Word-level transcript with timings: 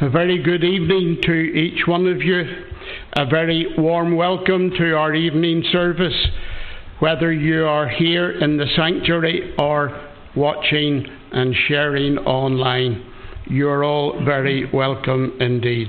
A 0.00 0.08
very 0.08 0.40
good 0.40 0.62
evening 0.62 1.18
to 1.22 1.32
each 1.32 1.88
one 1.88 2.06
of 2.06 2.22
you. 2.22 2.44
A 3.14 3.26
very 3.26 3.74
warm 3.76 4.14
welcome 4.14 4.70
to 4.78 4.96
our 4.96 5.12
evening 5.12 5.64
service, 5.72 6.14
whether 7.00 7.32
you 7.32 7.64
are 7.64 7.88
here 7.88 8.30
in 8.30 8.56
the 8.56 8.68
sanctuary 8.76 9.56
or 9.58 10.00
watching 10.36 11.04
and 11.32 11.52
sharing 11.66 12.16
online. 12.18 13.04
You're 13.46 13.82
all 13.82 14.24
very 14.24 14.70
welcome 14.72 15.36
indeed. 15.40 15.88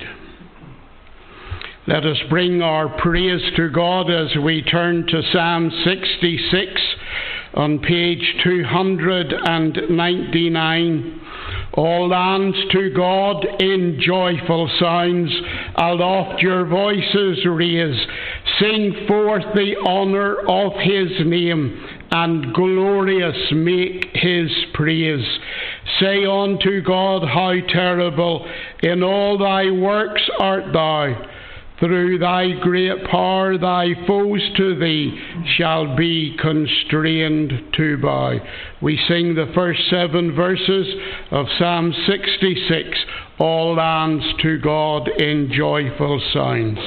Let 1.85 2.03
us 2.03 2.17
bring 2.31 2.63
our 2.63 2.89
praise 2.89 3.43
to 3.57 3.69
God 3.69 4.09
as 4.09 4.35
we 4.43 4.63
turn 4.63 5.05
to 5.05 5.21
Psalm 5.31 5.69
66 5.85 6.81
on 7.53 7.77
page 7.77 8.23
299. 8.43 11.21
All 11.73 12.09
lands 12.09 12.57
to 12.71 12.89
God 12.89 13.45
in 13.61 14.01
joyful 14.01 14.69
sounds, 14.79 15.31
aloft 15.75 16.41
your 16.41 16.65
voices 16.65 17.45
raise. 17.45 18.07
Sing 18.59 19.05
forth 19.07 19.43
the 19.53 19.75
honour 19.77 20.37
of 20.47 20.73
his 20.81 21.25
name, 21.25 21.79
and 22.11 22.53
glorious 22.53 23.51
make 23.51 24.09
his 24.13 24.49
praise. 24.73 25.25
Say 25.99 26.25
unto 26.25 26.81
God, 26.81 27.27
How 27.27 27.53
terrible 27.71 28.49
in 28.81 29.03
all 29.03 29.37
thy 29.37 29.69
works 29.69 30.23
art 30.39 30.73
thou! 30.73 31.38
Through 31.79 32.19
thy 32.19 32.51
great 32.59 33.05
power, 33.09 33.57
thy 33.57 33.93
foes 34.05 34.41
to 34.57 34.77
thee 34.77 35.17
shall 35.57 35.95
be 35.95 36.35
constrained 36.37 37.53
to 37.77 37.97
bow. 37.97 38.37
We 38.81 38.99
sing 39.07 39.33
the 39.35 39.51
first 39.55 39.79
seven 39.89 40.35
verses 40.35 40.87
of 41.31 41.45
Psalm 41.57 41.93
66 42.05 42.99
All 43.39 43.75
lands 43.75 44.25
to 44.41 44.59
God 44.59 45.07
in 45.21 45.51
joyful 45.53 46.21
sounds. 46.33 46.79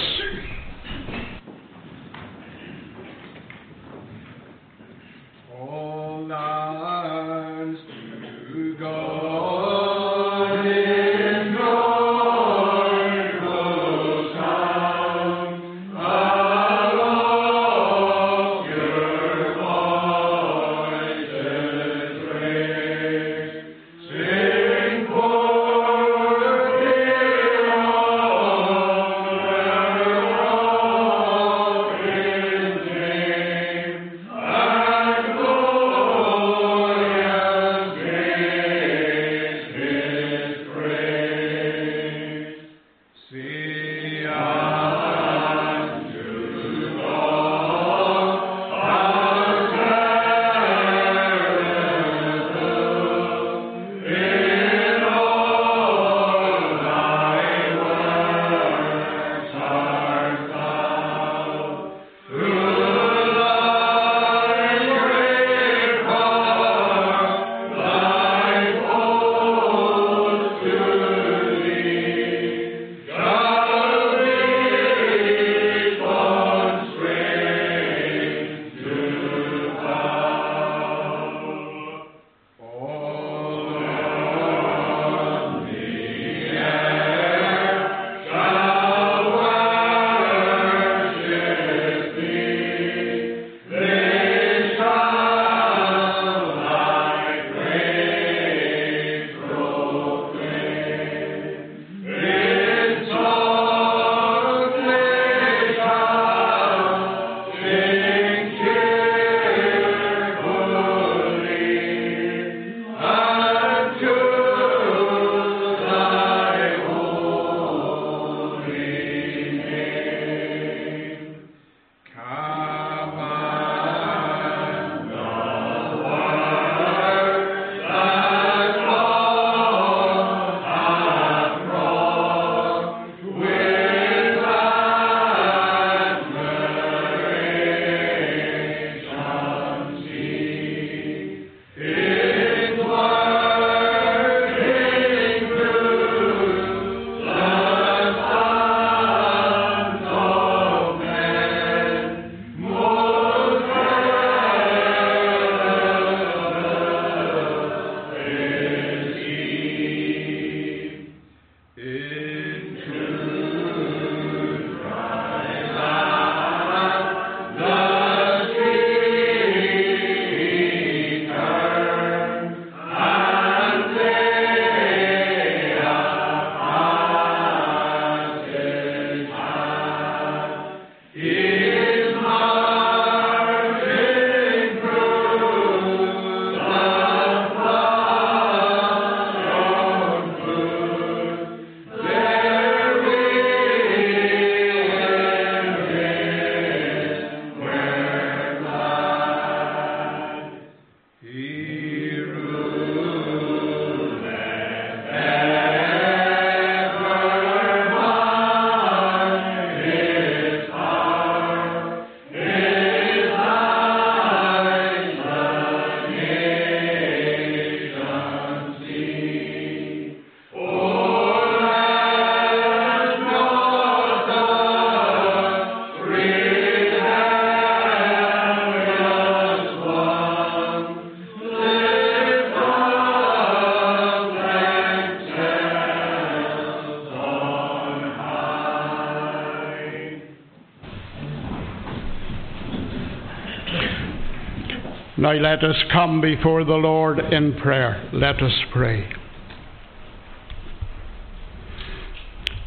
Now 245.33 245.39
let 245.39 245.65
us 245.65 245.77
come 245.91 246.21
before 246.21 246.63
the 246.65 246.75
Lord 246.75 247.19
in 247.19 247.55
prayer. 247.55 248.11
Let 248.13 248.43
us 248.43 248.53
pray. 248.71 249.09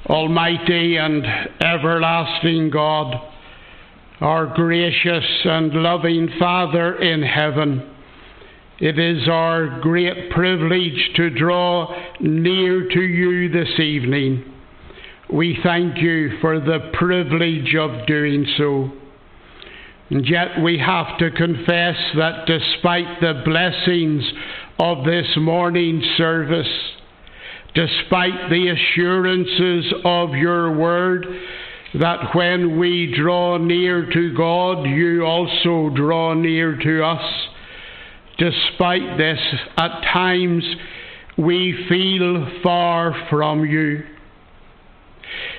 Almighty 0.08 0.98
and 0.98 1.24
everlasting 1.62 2.72
God, 2.72 3.22
our 4.20 4.48
gracious 4.48 5.26
and 5.44 5.74
loving 5.76 6.28
Father 6.40 6.96
in 6.96 7.22
heaven, 7.22 7.88
it 8.80 8.98
is 8.98 9.28
our 9.30 9.80
great 9.82 10.32
privilege 10.32 11.12
to 11.18 11.30
draw 11.30 11.94
near 12.20 12.88
to 12.90 13.02
you 13.02 13.50
this 13.50 13.80
evening. 13.80 14.44
We 15.32 15.60
thank 15.62 16.00
you 16.00 16.40
for 16.42 16.60
the 16.60 16.90
privilege 16.94 17.76
of 17.76 18.08
doing 18.08 18.48
so. 18.58 18.92
And 20.10 20.28
yet 20.28 20.62
we 20.62 20.78
have 20.78 21.18
to 21.18 21.32
confess 21.32 21.96
that 22.16 22.46
despite 22.46 23.22
the 23.22 23.42
blessings 23.44 24.24
of 24.78 25.04
this 25.04 25.26
morning's 25.36 26.06
service, 26.16 26.68
despite 27.74 28.50
the 28.50 28.70
assurances 28.70 29.94
of 30.04 30.32
your 30.36 30.76
word, 30.78 31.26
that 32.00 32.36
when 32.36 32.78
we 32.78 33.14
draw 33.18 33.58
near 33.58 34.08
to 34.12 34.34
God, 34.36 34.84
you 34.84 35.24
also 35.24 35.90
draw 35.96 36.34
near 36.34 36.78
to 36.78 37.04
us. 37.04 37.48
Despite 38.38 39.18
this, 39.18 39.40
at 39.78 40.02
times 40.14 40.64
we 41.38 41.86
feel 41.90 42.48
far 42.62 43.28
from 43.30 43.66
you. 43.66 44.04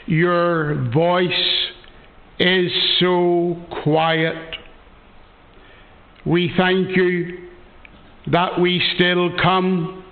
Your 0.06 0.90
voice 0.92 1.55
is 2.38 2.70
so 3.00 3.56
quiet. 3.82 4.56
We 6.24 6.52
thank 6.56 6.96
you 6.96 7.48
that 8.30 8.60
we 8.60 8.82
still 8.94 9.30
come 9.40 10.04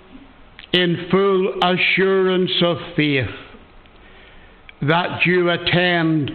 in 0.72 1.08
full 1.10 1.54
assurance 1.62 2.52
of 2.62 2.76
faith 2.96 3.30
that 4.82 5.24
you 5.24 5.50
attend 5.50 6.30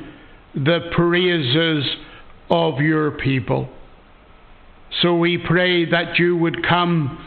the 0.55 0.89
praises 0.95 1.85
of 2.49 2.79
your 2.79 3.11
people. 3.11 3.69
So 5.01 5.15
we 5.15 5.37
pray 5.37 5.89
that 5.89 6.17
you 6.17 6.35
would 6.37 6.65
come, 6.67 7.23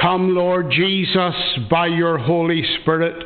come, 0.00 0.34
Lord 0.34 0.70
Jesus, 0.70 1.34
by 1.70 1.86
your 1.86 2.18
Holy 2.18 2.64
Spirit. 2.80 3.24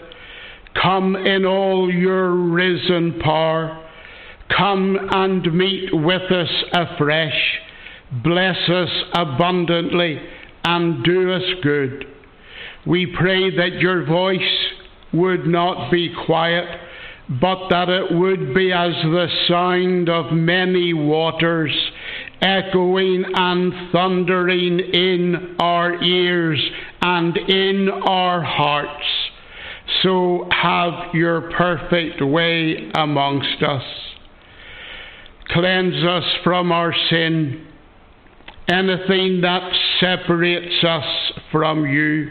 Come 0.81 1.17
in 1.17 1.45
all 1.45 1.91
your 1.91 2.31
risen 2.31 3.19
power 3.21 3.82
Come 4.57 4.99
and 5.11 5.53
meet 5.55 5.91
with 5.93 6.31
us 6.31 6.51
afresh. 6.73 7.61
Bless 8.23 8.57
us 8.69 8.91
abundantly 9.15 10.21
and 10.65 11.03
do 11.05 11.33
us 11.33 11.43
good. 11.63 12.07
We 12.87 13.07
pray 13.07 13.55
that 13.57 13.75
your 13.81 14.05
voice 14.05 14.41
would 15.13 15.47
not 15.47 15.91
be 15.91 16.13
quiet, 16.27 16.67
but 17.41 17.69
that 17.69 17.89
it 17.89 18.13
would 18.13 18.55
be 18.55 18.73
as 18.73 18.93
the 19.03 19.29
sound 19.49 20.09
of 20.09 20.33
many 20.33 20.93
waters, 20.93 21.73
echoing 22.41 23.25
and 23.35 23.93
thundering 23.93 24.81
in 24.81 25.57
our 25.61 26.03
ears 26.03 26.61
and 27.01 27.37
in 27.37 27.89
our 27.89 28.43
hearts. 28.43 29.07
So 30.03 30.49
have 30.51 31.15
your 31.15 31.53
perfect 31.53 32.21
way 32.21 32.91
amongst 32.95 33.63
us. 33.63 34.12
Cleanse 35.53 36.03
us 36.05 36.25
from 36.45 36.73
our 36.73 36.95
sin, 37.11 37.67
anything 38.69 39.41
that 39.43 39.71
separates 40.01 40.83
us 40.83 41.33
from 41.51 41.85
you, 41.85 42.31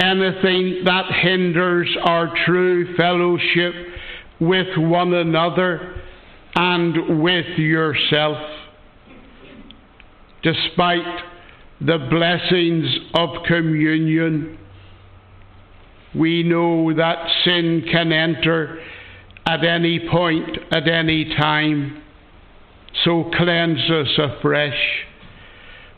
anything 0.00 0.82
that 0.84 1.04
hinders 1.22 1.88
our 2.02 2.34
true 2.44 2.96
fellowship 2.96 3.74
with 4.40 4.66
one 4.76 5.14
another 5.14 6.00
and 6.56 7.22
with 7.22 7.58
yourself. 7.58 8.38
Despite 10.42 11.22
the 11.80 11.98
blessings 12.10 12.84
of 13.14 13.44
communion, 13.46 14.58
we 16.14 16.42
know 16.42 16.92
that 16.94 17.28
sin 17.44 17.84
can 17.90 18.12
enter 18.12 18.80
at 19.46 19.64
any 19.64 20.08
point, 20.10 20.58
at 20.72 20.88
any 20.88 21.34
time. 21.36 22.00
So 23.02 23.30
cleanse 23.36 23.90
us 23.90 24.18
afresh. 24.18 24.78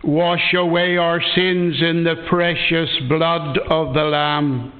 Wash 0.03 0.55
away 0.55 0.97
our 0.97 1.21
sins 1.35 1.77
in 1.83 2.05
the 2.05 2.25
precious 2.29 2.89
blood 3.09 3.59
of 3.59 3.93
the 3.93 4.03
Lamb. 4.03 4.73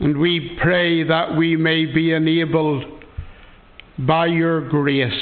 And 0.00 0.18
we 0.18 0.56
pray 0.62 1.02
that 1.02 1.36
we 1.36 1.56
may 1.56 1.84
be 1.84 2.12
enabled 2.12 2.84
by 3.98 4.26
your 4.26 4.68
grace 4.68 5.12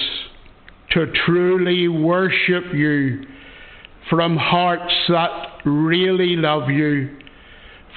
to 0.90 1.06
truly 1.24 1.88
worship 1.88 2.64
you 2.72 3.24
from 4.08 4.36
hearts 4.36 4.92
that 5.08 5.62
really 5.64 6.36
love 6.36 6.68
you, 6.68 7.16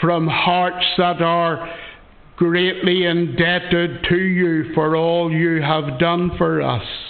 from 0.01 0.27
hearts 0.27 0.85
that 0.97 1.21
are 1.21 1.69
greatly 2.37 3.05
indebted 3.05 4.05
to 4.09 4.17
you 4.17 4.73
for 4.73 4.95
all 4.95 5.31
you 5.31 5.61
have 5.61 5.99
done 5.99 6.31
for 6.37 6.61
us 6.61 7.08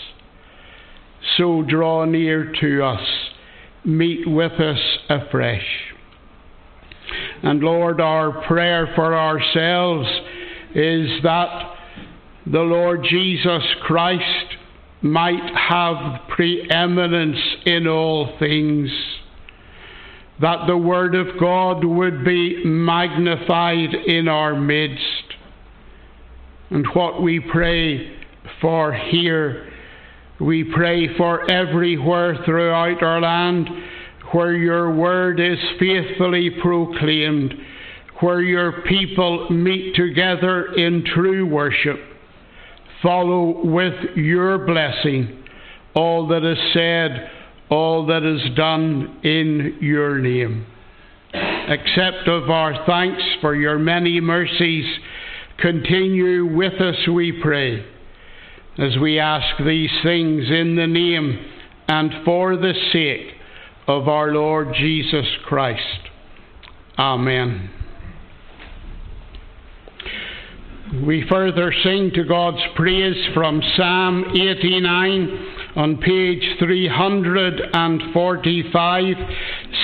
so 1.39 1.63
draw 1.63 2.03
near 2.03 2.51
to 2.59 2.83
us, 2.83 3.07
meet 3.85 4.27
with 4.27 4.51
us 4.51 4.79
afresh. 5.09 5.65
And 7.41 7.61
Lord, 7.61 8.01
our 8.01 8.45
prayer 8.45 8.91
for 8.95 9.17
ourselves 9.17 10.07
is 10.75 11.23
that 11.23 11.75
the 12.45 12.59
Lord 12.59 13.05
Jesus 13.09 13.63
Christ 13.83 14.57
might 15.01 15.55
have 15.55 16.27
preeminence 16.27 17.39
in 17.65 17.87
all 17.87 18.35
things, 18.37 18.89
that 20.41 20.67
the 20.67 20.77
Word 20.77 21.15
of 21.15 21.39
God 21.39 21.85
would 21.85 22.25
be 22.25 22.61
magnified 22.65 23.93
in 23.93 24.27
our 24.27 24.59
midst. 24.59 25.03
And 26.69 26.85
what 26.93 27.21
we 27.21 27.39
pray 27.39 28.13
for 28.59 28.93
here 28.93 29.68
we 30.39 30.63
pray 30.63 31.15
for 31.17 31.49
everywhere 31.51 32.37
throughout 32.45 33.03
our 33.03 33.19
land 33.19 33.69
where 34.31 34.53
your 34.53 34.93
word 34.93 35.39
is 35.39 35.57
faithfully 35.79 36.49
proclaimed, 36.61 37.53
where 38.21 38.41
your 38.41 38.83
people 38.83 39.49
meet 39.49 39.95
together 39.95 40.73
in 40.75 41.03
true 41.13 41.45
worship. 41.45 41.99
Follow 43.01 43.65
with 43.65 44.15
your 44.15 44.65
blessing 44.65 45.43
all 45.95 46.27
that 46.27 46.43
is 46.43 46.57
said, 46.73 47.29
all 47.69 48.05
that 48.05 48.23
is 48.23 48.55
done 48.55 49.19
in 49.23 49.77
your 49.81 50.19
name. 50.19 50.65
Accept 51.33 52.27
of 52.27 52.49
our 52.49 52.85
thanks 52.85 53.21
for 53.41 53.55
your 53.55 53.77
many 53.77 54.21
mercies. 54.21 54.85
Continue 55.57 56.45
with 56.45 56.79
us, 56.79 56.95
we 57.07 57.33
pray 57.41 57.85
as 58.79 58.97
we 58.97 59.19
ask 59.19 59.61
these 59.65 59.91
things 60.03 60.45
in 60.49 60.77
the 60.77 60.87
name 60.87 61.37
and 61.89 62.23
for 62.23 62.55
the 62.55 62.73
sake 62.93 63.33
of 63.87 64.07
our 64.07 64.31
Lord 64.31 64.73
Jesus 64.73 65.25
Christ. 65.45 65.99
Amen. 66.97 67.69
We 71.05 71.27
further 71.27 71.73
sing 71.83 72.11
to 72.15 72.23
God's 72.23 72.63
praise 72.75 73.17
from 73.33 73.61
Psalm 73.75 74.23
89 74.31 75.55
on 75.75 75.97
page 75.97 76.57
345, 76.59 79.15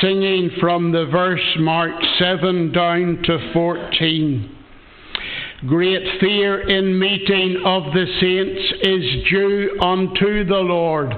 singing 0.02 0.50
from 0.60 0.92
the 0.92 1.06
verse 1.12 1.56
marked 1.60 2.04
7 2.18 2.72
down 2.72 3.22
to 3.24 3.52
14. 3.54 4.55
Great 5.62 6.20
fear 6.20 6.68
in 6.68 7.00
meeting 7.00 7.62
of 7.66 7.84
the 7.94 8.06
saints 8.20 8.74
is 8.84 9.24
due 9.30 9.80
unto 9.82 10.44
the 10.44 10.60
Lord, 10.60 11.14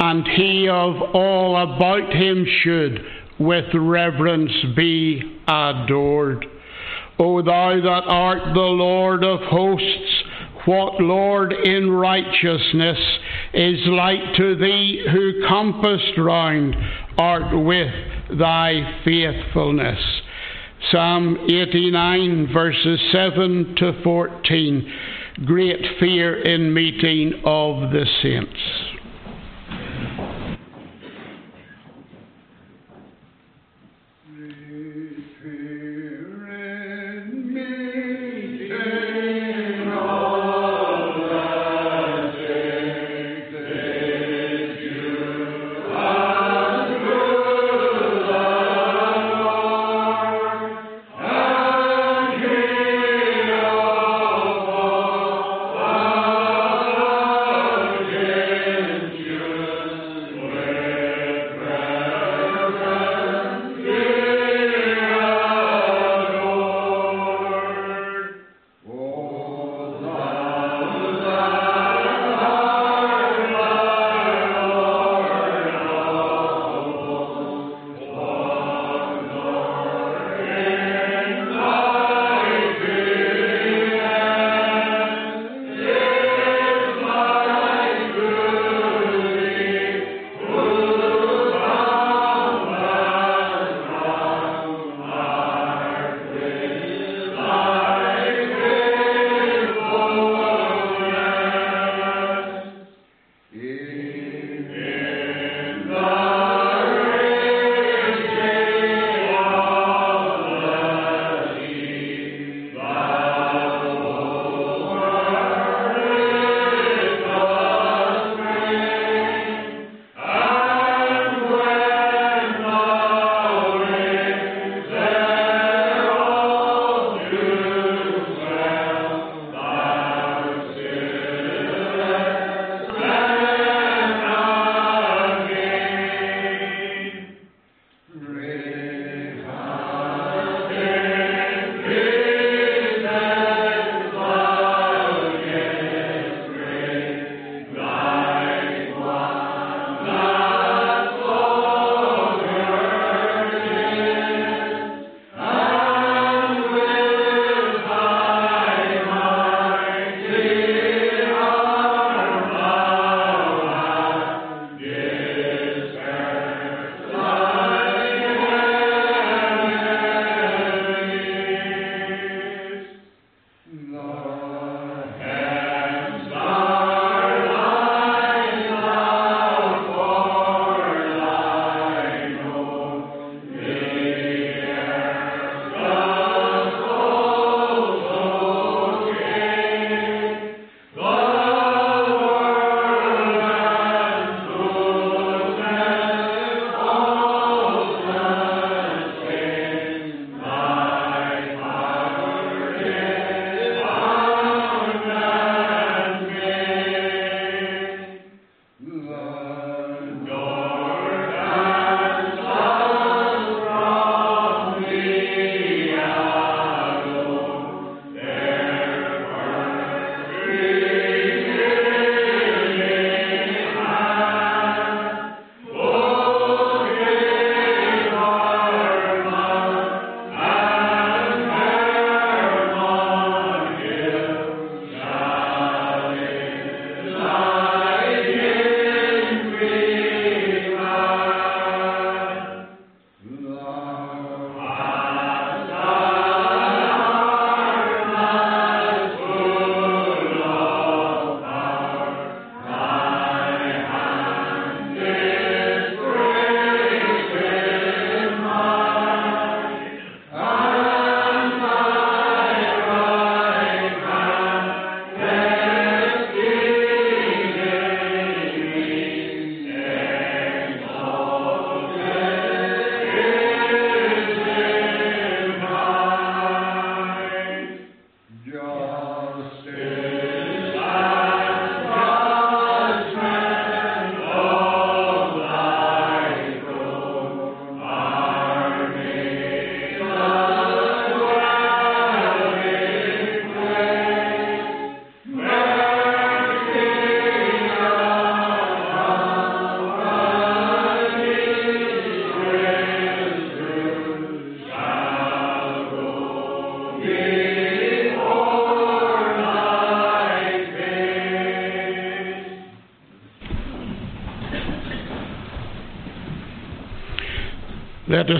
and 0.00 0.26
he 0.26 0.68
of 0.68 1.14
all 1.14 1.56
about 1.56 2.12
him 2.12 2.44
should 2.62 3.00
with 3.38 3.72
reverence 3.74 4.52
be 4.74 5.40
adored. 5.46 6.44
O 7.18 7.40
thou 7.42 7.80
that 7.80 8.08
art 8.08 8.54
the 8.54 8.60
Lord 8.60 9.22
of 9.22 9.40
hosts, 9.42 10.22
what 10.64 11.00
Lord 11.00 11.52
in 11.52 11.88
righteousness 11.88 12.98
is 13.54 13.78
like 13.86 14.34
to 14.36 14.56
thee 14.56 15.06
who 15.12 15.46
compassed 15.46 16.18
round 16.18 16.74
art 17.16 17.56
with 17.56 17.92
thy 18.36 19.00
faithfulness? 19.04 20.00
Psalm 20.90 21.36
89, 21.48 22.52
verses 22.52 23.00
7 23.10 23.74
to 23.78 24.02
14. 24.04 24.92
Great 25.44 25.84
fear 25.98 26.40
in 26.42 26.72
meeting 26.72 27.32
of 27.44 27.90
the 27.90 28.06
saints. 28.22 28.85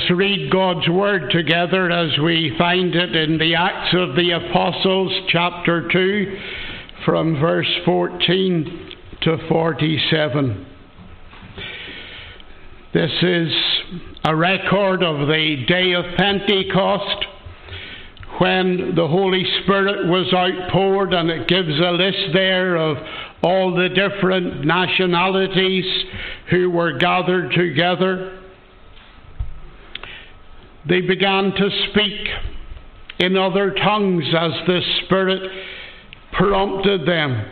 Us 0.07 0.11
read 0.11 0.51
God's 0.51 0.89
Word 0.89 1.31
together 1.31 1.91
as 1.91 2.19
we 2.19 2.55
find 2.59 2.95
it 2.95 3.17
in 3.17 3.39
the 3.39 3.55
Acts 3.55 3.95
of 3.95 4.15
the 4.15 4.33
Apostles, 4.33 5.13
chapter 5.29 5.89
2, 5.89 6.39
from 7.05 7.41
verse 7.41 7.71
14 7.85 8.91
to 9.23 9.39
47. 9.49 10.67
This 12.93 13.11
is 13.23 13.53
a 14.25 14.35
record 14.35 15.03
of 15.03 15.27
the 15.29 15.65
day 15.67 15.93
of 15.93 16.05
Pentecost 16.17 17.27
when 18.39 18.95
the 18.95 19.09
Holy 19.09 19.45
Spirit 19.63 20.07
was 20.09 20.33
outpoured, 20.33 21.15
and 21.15 21.31
it 21.31 21.49
gives 21.49 21.79
a 21.79 21.93
list 21.93 22.33
there 22.33 22.77
of 22.77 22.97
all 23.43 23.75
the 23.75 23.89
different 23.89 24.65
nationalities 24.65 25.85
who 26.51 26.71
were 26.71 26.97
gathered 26.99 27.53
together 27.53 28.36
they 30.88 31.00
began 31.00 31.52
to 31.52 31.71
speak 31.90 32.28
in 33.19 33.37
other 33.37 33.73
tongues 33.75 34.25
as 34.38 34.52
the 34.66 34.81
Spirit 35.05 35.50
prompted 36.33 37.07
them. 37.07 37.50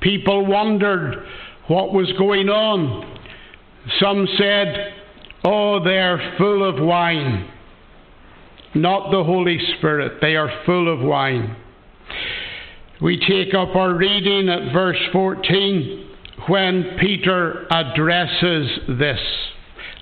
People 0.00 0.46
wondered 0.46 1.26
what 1.66 1.92
was 1.92 2.10
going 2.18 2.48
on. 2.48 3.18
Some 3.98 4.26
said, 4.38 4.94
Oh, 5.44 5.82
they're 5.82 6.34
full 6.38 6.68
of 6.68 6.82
wine. 6.82 7.50
Not 8.74 9.10
the 9.10 9.24
Holy 9.24 9.58
Spirit, 9.76 10.20
they 10.20 10.36
are 10.36 10.62
full 10.64 10.92
of 10.92 11.00
wine. 11.00 11.56
We 13.02 13.18
take 13.18 13.54
up 13.54 13.74
our 13.74 13.94
reading 13.94 14.48
at 14.48 14.72
verse 14.72 14.98
14 15.12 16.06
when 16.48 16.96
Peter 17.00 17.66
addresses 17.72 18.68
this. 18.98 19.20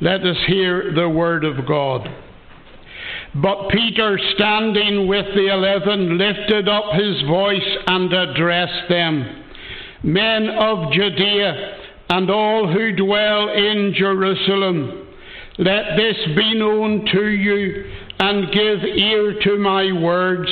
Let 0.00 0.24
us 0.24 0.36
hear 0.46 0.92
the 0.94 1.08
word 1.08 1.44
of 1.44 1.66
God. 1.66 2.08
But 3.34 3.68
Peter, 3.70 4.18
standing 4.36 5.06
with 5.06 5.26
the 5.34 5.52
eleven, 5.52 6.16
lifted 6.16 6.68
up 6.68 6.92
his 6.94 7.22
voice 7.22 7.76
and 7.86 8.12
addressed 8.12 8.88
them 8.88 9.44
Men 10.02 10.48
of 10.48 10.92
Judea 10.92 11.78
and 12.10 12.30
all 12.30 12.72
who 12.72 12.94
dwell 12.94 13.48
in 13.48 13.92
Jerusalem, 13.96 15.08
let 15.58 15.96
this 15.96 16.16
be 16.36 16.54
known 16.54 17.04
to 17.12 17.26
you 17.26 17.90
and 18.20 18.52
give 18.52 18.84
ear 18.84 19.40
to 19.42 19.58
my 19.58 19.92
words. 19.92 20.48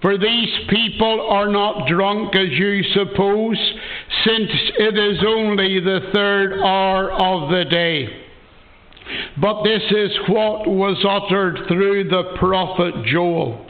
For 0.00 0.16
these 0.18 0.48
people 0.68 1.26
are 1.28 1.50
not 1.50 1.86
drunk 1.88 2.34
as 2.34 2.48
you 2.50 2.82
suppose, 2.94 3.58
since 4.24 4.50
it 4.78 4.98
is 4.98 5.22
only 5.26 5.80
the 5.80 6.10
third 6.12 6.60
hour 6.62 7.12
of 7.12 7.50
the 7.50 7.64
day. 7.70 8.23
But 9.40 9.62
this 9.64 9.82
is 9.90 10.10
what 10.28 10.66
was 10.66 11.04
uttered 11.06 11.66
through 11.68 12.08
the 12.08 12.36
prophet 12.38 12.94
Joel. 13.06 13.66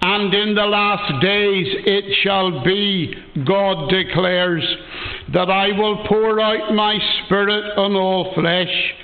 And 0.00 0.32
in 0.32 0.54
the 0.54 0.66
last 0.66 1.20
days 1.22 1.66
it 1.84 2.16
shall 2.22 2.62
be, 2.64 3.14
God 3.44 3.90
declares, 3.90 4.64
that 5.32 5.50
I 5.50 5.72
will 5.72 6.06
pour 6.06 6.40
out 6.40 6.72
my 6.74 6.98
Spirit 7.24 7.76
on 7.76 7.94
all 7.96 8.32
flesh, 8.34 8.94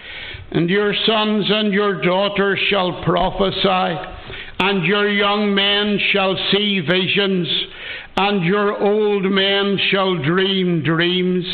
and 0.53 0.71
your 0.71 0.95
sons 1.07 1.47
and 1.49 1.73
your 1.73 2.01
daughters 2.01 2.61
shall 2.71 3.03
prophesy, 3.05 3.99
and 4.61 4.85
your 4.85 5.09
young 5.09 5.53
men 5.53 5.99
shall 6.13 6.37
see 6.53 6.81
visions, 6.81 7.49
and 8.17 8.45
your 8.45 8.81
old 8.81 9.25
men 9.25 9.77
shall 9.91 10.17
dream 10.23 10.83
dreams 10.85 11.45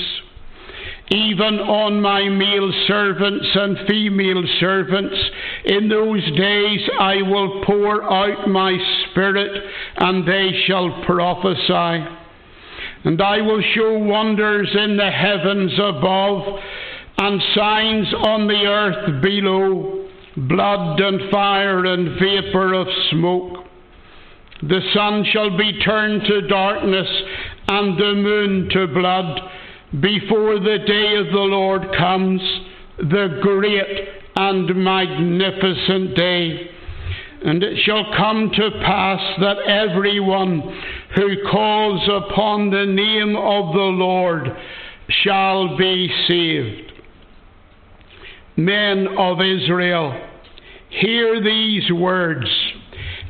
even 1.11 1.59
on 1.59 2.01
my 2.01 2.29
male 2.29 2.73
servants 2.87 3.47
and 3.55 3.79
female 3.89 4.45
servants. 4.61 5.17
In 5.65 5.89
those 5.89 6.25
days 6.37 6.81
I 7.01 7.23
will 7.23 7.65
pour 7.65 8.05
out 8.05 8.49
my 8.49 8.79
Spirit, 9.11 9.51
and 9.97 10.27
they 10.27 10.51
shall 10.67 11.03
prophesy. 11.05 12.17
And 13.05 13.21
I 13.21 13.41
will 13.41 13.63
show 13.75 13.99
wonders 13.99 14.69
in 14.73 14.97
the 14.97 15.11
heavens 15.11 15.73
above, 15.83 16.61
and 17.19 17.43
signs 17.57 18.15
on 18.15 18.47
the 18.47 18.67
earth 18.67 19.23
below 19.23 20.09
blood 20.37 21.01
and 21.01 21.29
fire 21.31 21.85
and 21.87 22.21
vapour 22.21 22.73
of 22.73 22.87
smoke. 23.11 23.65
The 24.63 24.81
sun 24.95 25.25
shall 25.33 25.57
be 25.57 25.81
turned 25.81 26.23
to 26.23 26.47
darkness, 26.47 27.09
and 27.69 27.99
the 27.99 28.15
moon 28.15 28.69
to 28.71 28.87
blood 28.87 29.41
before 29.99 30.61
the 30.61 30.79
day 30.87 31.17
of 31.17 31.33
the 31.33 31.41
Lord 31.41 31.83
comes, 31.99 32.41
the 32.99 33.41
great 33.43 34.09
and 34.37 34.77
magnificent 34.77 36.17
day. 36.17 36.71
And 37.43 37.63
it 37.63 37.79
shall 37.85 38.05
come 38.17 38.51
to 38.55 38.71
pass 38.85 39.21
that 39.41 39.59
everyone 39.67 40.61
who 41.17 41.29
calls 41.51 42.09
upon 42.09 42.71
the 42.71 42.87
name 42.87 43.35
of 43.35 43.75
the 43.75 43.81
Lord 43.81 44.57
shall 45.25 45.77
be 45.77 46.09
saved. 46.29 46.93
Men 48.57 49.09
of 49.19 49.41
Israel, 49.41 50.29
hear 50.91 51.43
these 51.43 51.91
words. 51.91 52.47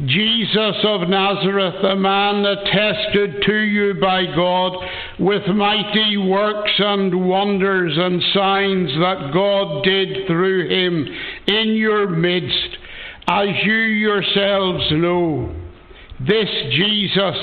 Jesus 0.07 0.77
of 0.85 1.11
Nazareth, 1.11 1.85
a 1.85 1.95
man 1.95 2.47
attested 2.47 3.43
to 3.43 3.55
you 3.55 3.95
by 4.01 4.25
God 4.35 4.73
with 5.19 5.47
mighty 5.49 6.17
works 6.17 6.73
and 6.79 7.29
wonders 7.29 7.93
and 7.99 8.23
signs 8.33 8.89
that 8.95 9.31
God 9.35 9.85
did 9.85 10.27
through 10.27 10.71
him 10.71 11.07
in 11.47 11.75
your 11.75 12.09
midst, 12.09 12.79
as 13.29 13.49
you 13.63 13.75
yourselves 13.75 14.91
know. 14.93 15.55
This 16.19 16.49
Jesus 16.71 17.37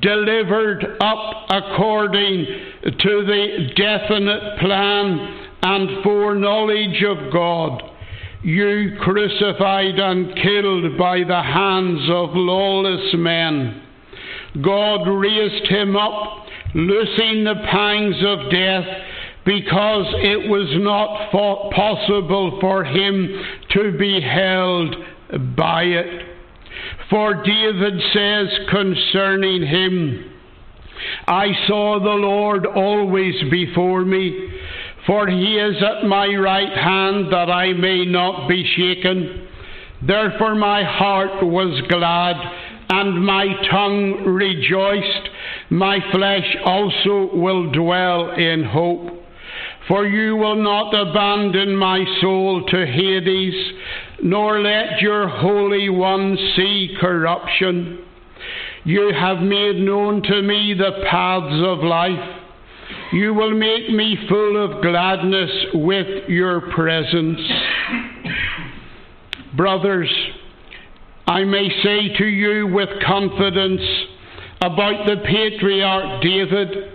delivered 0.00 0.96
up 0.98 1.44
according 1.50 2.46
to 2.84 3.26
the 3.26 3.70
definite 3.76 4.58
plan 4.60 5.48
and 5.62 6.02
foreknowledge 6.02 7.02
of 7.02 7.30
God 7.30 7.91
you 8.42 8.96
crucified 9.00 9.98
and 9.98 10.34
killed 10.36 10.98
by 10.98 11.18
the 11.18 11.42
hands 11.42 12.08
of 12.10 12.30
lawless 12.34 13.14
men. 13.14 13.82
God 14.60 15.06
raised 15.06 15.66
him 15.68 15.96
up, 15.96 16.46
loosing 16.74 17.44
the 17.44 17.54
pangs 17.70 18.16
of 18.24 18.50
death, 18.50 18.84
because 19.44 20.06
it 20.18 20.48
was 20.48 20.68
not 20.82 21.30
possible 21.72 22.58
for 22.60 22.84
him 22.84 23.44
to 23.70 23.96
be 23.98 24.20
held 24.20 24.96
by 25.56 25.84
it. 25.84 26.26
For 27.10 27.42
David 27.42 28.00
says 28.12 28.48
concerning 28.70 29.66
him, 29.66 30.32
I 31.26 31.48
saw 31.66 31.98
the 31.98 32.10
Lord 32.10 32.66
always 32.66 33.34
before 33.50 34.04
me 34.04 34.48
for 35.06 35.26
he 35.28 35.56
is 35.56 35.82
at 35.82 36.06
my 36.06 36.28
right 36.34 36.72
hand 36.76 37.32
that 37.32 37.50
I 37.50 37.72
may 37.72 38.04
not 38.04 38.48
be 38.48 38.64
shaken. 38.76 39.48
Therefore 40.06 40.54
my 40.54 40.84
heart 40.84 41.44
was 41.44 41.80
glad, 41.88 42.36
and 42.90 43.24
my 43.24 43.46
tongue 43.70 44.24
rejoiced. 44.24 45.28
My 45.70 45.98
flesh 46.12 46.56
also 46.64 47.30
will 47.34 47.72
dwell 47.72 48.32
in 48.32 48.64
hope. 48.64 49.22
For 49.88 50.06
you 50.06 50.36
will 50.36 50.62
not 50.62 50.94
abandon 50.94 51.76
my 51.76 52.04
soul 52.20 52.64
to 52.68 52.86
Hades, 52.86 53.72
nor 54.22 54.60
let 54.60 55.00
your 55.00 55.28
Holy 55.28 55.88
One 55.88 56.36
see 56.56 56.96
corruption. 57.00 57.98
You 58.84 59.12
have 59.12 59.38
made 59.38 59.76
known 59.76 60.22
to 60.22 60.42
me 60.42 60.74
the 60.74 61.04
paths 61.10 61.62
of 61.64 61.84
life. 61.84 62.41
You 63.12 63.34
will 63.34 63.52
make 63.54 63.90
me 63.90 64.16
full 64.28 64.64
of 64.64 64.82
gladness 64.82 65.50
with 65.74 66.28
your 66.28 66.72
presence. 66.72 67.40
Brothers, 69.56 70.10
I 71.26 71.44
may 71.44 71.68
say 71.82 72.16
to 72.18 72.24
you 72.24 72.66
with 72.66 72.88
confidence 73.06 73.82
about 74.60 75.06
the 75.06 75.16
patriarch 75.24 76.22
David 76.22 76.92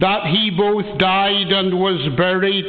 that 0.00 0.26
he 0.26 0.50
both 0.56 0.98
died 0.98 1.50
and 1.50 1.78
was 1.78 2.16
buried, 2.16 2.64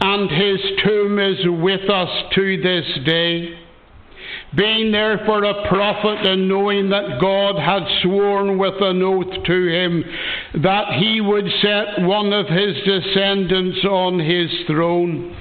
and 0.00 0.30
his 0.30 0.60
tomb 0.84 1.18
is 1.18 1.38
with 1.46 1.90
us 1.90 2.08
to 2.34 2.62
this 2.62 3.04
day. 3.04 3.58
Being 4.54 4.92
therefore 4.92 5.44
a 5.44 5.66
prophet, 5.68 6.26
and 6.26 6.46
knowing 6.46 6.90
that 6.90 7.18
God 7.20 7.58
had 7.58 7.84
sworn 8.02 8.58
with 8.58 8.74
an 8.82 9.02
oath 9.02 9.44
to 9.44 9.68
him 9.68 10.04
that 10.62 10.92
he 10.98 11.22
would 11.22 11.46
set 11.62 12.02
one 12.02 12.32
of 12.34 12.46
his 12.48 12.76
descendants 12.84 13.82
on 13.84 14.18
his 14.18 14.50
throne, 14.66 15.34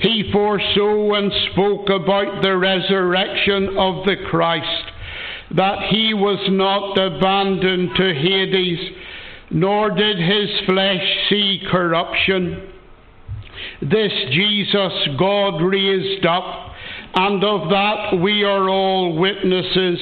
he 0.00 0.30
foresaw 0.30 1.14
and 1.14 1.32
spoke 1.52 1.88
about 1.88 2.42
the 2.42 2.56
resurrection 2.56 3.78
of 3.78 4.04
the 4.04 4.16
Christ, 4.28 4.84
that 5.52 5.88
he 5.88 6.12
was 6.12 6.38
not 6.50 6.98
abandoned 6.98 7.96
to 7.96 8.14
Hades, 8.14 8.78
nor 9.50 9.90
did 9.90 10.18
his 10.18 10.66
flesh 10.66 11.02
see 11.28 11.62
corruption. 11.70 12.68
This 13.82 14.12
Jesus 14.32 14.92
God 15.18 15.62
raised 15.62 16.24
up, 16.26 16.69
and 17.14 17.42
of 17.44 17.70
that 17.70 18.20
we 18.22 18.44
are 18.44 18.68
all 18.68 19.16
witnesses, 19.18 19.98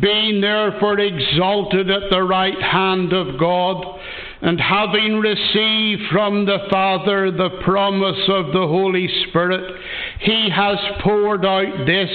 being 0.00 0.40
therefore 0.40 0.98
exalted 0.98 1.90
at 1.90 2.10
the 2.10 2.22
right 2.22 2.60
hand 2.60 3.12
of 3.12 3.38
God, 3.38 3.98
and 4.42 4.60
having 4.60 5.18
received 5.18 6.02
from 6.10 6.46
the 6.46 6.66
Father 6.70 7.30
the 7.30 7.60
promise 7.62 8.28
of 8.28 8.46
the 8.52 8.66
Holy 8.66 9.08
Spirit, 9.28 9.74
He 10.20 10.48
has 10.54 10.78
poured 11.02 11.44
out 11.44 11.86
this 11.86 12.10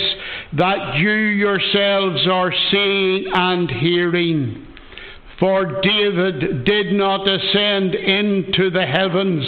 that 0.54 0.98
you 0.98 1.12
yourselves 1.12 2.26
are 2.28 2.54
seeing 2.72 3.26
and 3.34 3.70
hearing. 3.70 4.66
For 5.40 5.82
David 5.82 6.64
did 6.64 6.94
not 6.94 7.28
ascend 7.28 7.94
into 7.94 8.70
the 8.70 8.86
heavens, 8.86 9.46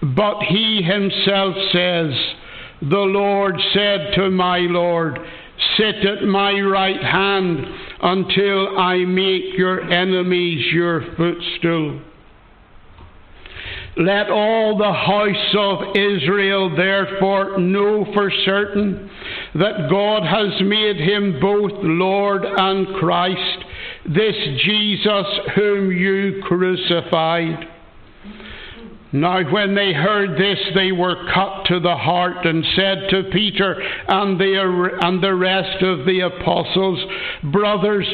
but 0.00 0.40
he 0.40 0.80
himself 0.82 1.54
says, 1.70 2.14
The 2.80 2.96
Lord 2.96 3.56
said 3.74 4.14
to 4.14 4.30
my 4.30 4.58
Lord, 4.58 5.18
Sit 5.76 5.96
at 6.06 6.22
my 6.22 6.52
right 6.60 7.02
hand 7.02 7.66
until 8.00 8.78
I 8.78 8.98
make 8.98 9.56
your 9.56 9.82
enemies 9.82 10.64
your 10.72 11.02
footstool. 11.16 12.00
Let 13.96 14.30
all 14.30 14.78
the 14.78 14.92
house 14.92 15.54
of 15.58 15.96
Israel 15.96 16.76
therefore 16.76 17.58
know 17.58 18.06
for 18.14 18.30
certain 18.44 19.10
that 19.56 19.88
God 19.90 20.22
has 20.22 20.62
made 20.62 20.98
him 20.98 21.40
both 21.40 21.72
Lord 21.82 22.44
and 22.44 22.94
Christ, 23.00 23.64
this 24.06 24.36
Jesus 24.64 25.26
whom 25.56 25.90
you 25.90 26.40
crucified. 26.44 27.66
Now, 29.12 29.42
when 29.50 29.74
they 29.74 29.92
heard 29.94 30.38
this, 30.38 30.58
they 30.74 30.92
were 30.92 31.30
cut 31.32 31.64
to 31.66 31.80
the 31.80 31.96
heart 31.96 32.44
and 32.44 32.64
said 32.76 33.08
to 33.10 33.30
Peter 33.32 33.80
and 34.06 34.38
the, 34.38 34.90
and 35.00 35.22
the 35.22 35.34
rest 35.34 35.82
of 35.82 36.04
the 36.04 36.20
apostles, 36.20 36.98
Brothers, 37.50 38.06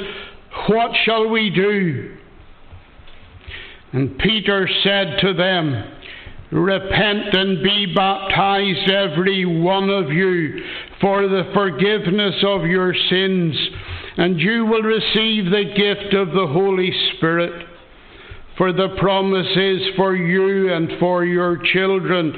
what 0.69 0.93
shall 1.05 1.29
we 1.29 1.51
do? 1.51 2.17
And 3.93 4.19
Peter 4.19 4.69
said 4.85 5.19
to 5.21 5.35
them, 5.35 5.85
Repent 6.53 7.35
and 7.35 7.65
be 7.65 7.93
baptized, 7.93 8.89
every 8.89 9.45
one 9.45 9.91
of 9.91 10.13
you, 10.13 10.63
for 11.01 11.27
the 11.27 11.51
forgiveness 11.53 12.37
of 12.47 12.65
your 12.65 12.95
sins, 12.95 13.57
and 14.17 14.39
you 14.39 14.65
will 14.65 14.83
receive 14.83 15.47
the 15.47 15.73
gift 15.77 16.15
of 16.15 16.29
the 16.29 16.47
Holy 16.47 16.93
Spirit. 17.17 17.67
For 18.57 18.73
the 18.73 18.97
promise 18.99 19.49
is 19.57 19.83
for 19.97 20.15
you 20.15 20.73
and 20.73 20.99
for 21.01 21.25
your 21.25 21.59
children, 21.73 22.33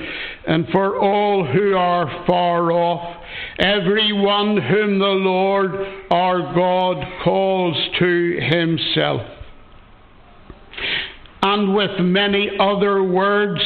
and 0.46 0.66
for 0.72 0.98
all 0.98 1.44
who 1.44 1.74
are 1.76 2.24
far 2.26 2.72
off, 2.72 3.22
every 3.59 4.12
one 4.12 4.57
whom 4.57 4.98
the 4.98 5.05
Lord 5.05 5.72
our 6.11 6.55
God 6.55 7.05
calls 7.22 7.76
to 7.98 8.38
himself 8.40 9.22
and 11.42 11.74
with 11.74 12.00
many 12.00 12.50
other 12.59 13.02
words 13.02 13.61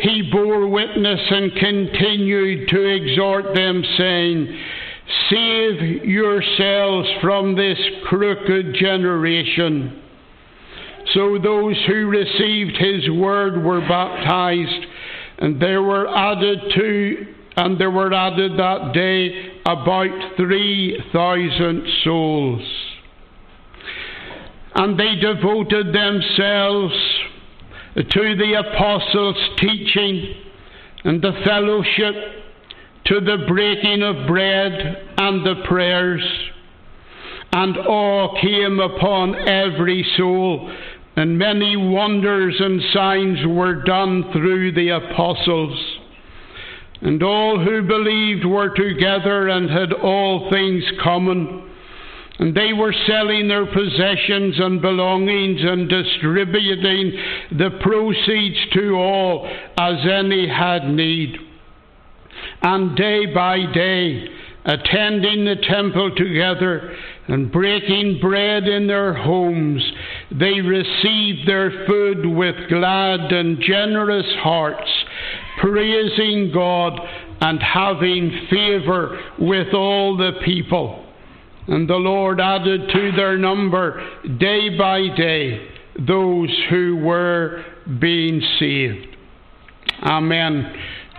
he 0.00 0.30
bore 0.32 0.68
witness 0.68 1.20
and 1.30 1.52
continued 1.56 2.68
to 2.68 2.84
exhort 2.84 3.54
them, 3.54 3.82
saying, 3.96 4.58
Save 5.30 6.04
yourselves 6.04 7.08
from 7.20 7.56
this 7.56 7.78
crooked 8.04 8.74
generation. 8.74 10.02
So 11.16 11.38
those 11.42 11.76
who 11.88 12.08
received 12.08 12.76
his 12.76 13.10
word 13.10 13.64
were 13.64 13.80
baptized, 13.80 14.86
and 15.38 15.60
there 15.60 15.82
were 15.82 16.06
added 16.08 16.58
to 16.76 17.26
and 17.58 17.80
there 17.80 17.90
were 17.90 18.12
added 18.12 18.52
that 18.58 18.92
day 18.92 19.60
about 19.64 20.36
three 20.36 21.02
thousand 21.12 21.88
souls 22.04 22.86
and 24.76 24.98
they 24.98 25.14
devoted 25.16 25.86
themselves 25.86 26.94
to 27.94 28.36
the 28.36 28.62
apostles' 28.62 29.58
teaching 29.58 30.34
and 31.04 31.22
the 31.22 31.32
fellowship, 31.46 32.14
to 33.06 33.20
the 33.20 33.46
breaking 33.48 34.02
of 34.02 34.26
bread 34.26 35.14
and 35.16 35.46
the 35.46 35.62
prayers. 35.66 36.22
And 37.52 37.78
awe 37.78 38.38
came 38.42 38.80
upon 38.80 39.48
every 39.48 40.06
soul, 40.18 40.70
and 41.16 41.38
many 41.38 41.76
wonders 41.76 42.56
and 42.58 42.80
signs 42.92 43.38
were 43.46 43.82
done 43.82 44.30
through 44.32 44.72
the 44.72 44.90
apostles. 44.90 45.98
And 47.00 47.22
all 47.22 47.58
who 47.58 47.82
believed 47.82 48.44
were 48.44 48.74
together 48.74 49.48
and 49.48 49.70
had 49.70 49.92
all 49.92 50.50
things 50.50 50.84
common 51.02 51.66
and 52.38 52.54
they 52.54 52.72
were 52.72 52.94
selling 53.06 53.48
their 53.48 53.66
possessions 53.66 54.56
and 54.58 54.82
belongings 54.82 55.60
and 55.62 55.88
distributing 55.88 57.12
the 57.52 57.70
proceeds 57.80 58.58
to 58.74 58.94
all 58.94 59.48
as 59.78 60.06
any 60.06 60.46
had 60.46 60.86
need. 60.88 61.36
And 62.60 62.94
day 62.94 63.26
by 63.26 63.60
day, 63.72 64.28
attending 64.66 65.46
the 65.46 65.56
temple 65.66 66.14
together 66.14 66.94
and 67.28 67.50
breaking 67.50 68.18
bread 68.20 68.64
in 68.68 68.86
their 68.86 69.12
homes, 69.14 69.82
they 70.30 70.60
received 70.60 71.48
their 71.48 71.86
food 71.86 72.24
with 72.26 72.54
glad 72.68 73.32
and 73.32 73.60
generous 73.60 74.26
hearts, 74.40 74.88
praising 75.60 76.52
God 76.54 76.98
and 77.40 77.60
having 77.60 78.46
favour 78.50 79.20
with 79.38 79.74
all 79.74 80.16
the 80.16 80.32
people. 80.44 81.04
And 81.68 81.88
the 81.88 81.96
Lord 81.96 82.40
added 82.40 82.88
to 82.92 83.12
their 83.16 83.36
number 83.36 84.00
day 84.38 84.76
by 84.78 85.08
day 85.16 85.68
those 86.06 86.54
who 86.70 86.96
were 86.96 87.64
being 87.98 88.40
saved. 88.58 89.16
Amen. 90.02 90.74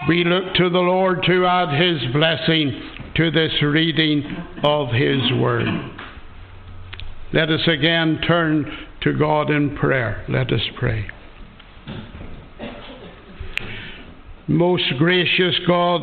We 0.08 0.24
look 0.24 0.54
to 0.56 0.70
the 0.70 0.80
Lord 0.80 1.24
to 1.24 1.46
add 1.46 1.82
his 1.82 2.14
blessing 2.14 2.82
to 3.16 3.32
this 3.32 3.52
reading 3.62 4.24
of 4.64 4.90
his 4.90 5.32
word. 5.40 5.68
Let 7.34 7.50
us 7.50 7.68
again 7.68 8.22
turn 8.26 8.66
to 9.02 9.18
God 9.18 9.50
in 9.50 9.76
prayer. 9.76 10.24
Let 10.30 10.52
us 10.54 10.62
pray. 10.80 11.08
Most 14.48 14.86
gracious 14.98 15.56
God, 15.68 16.02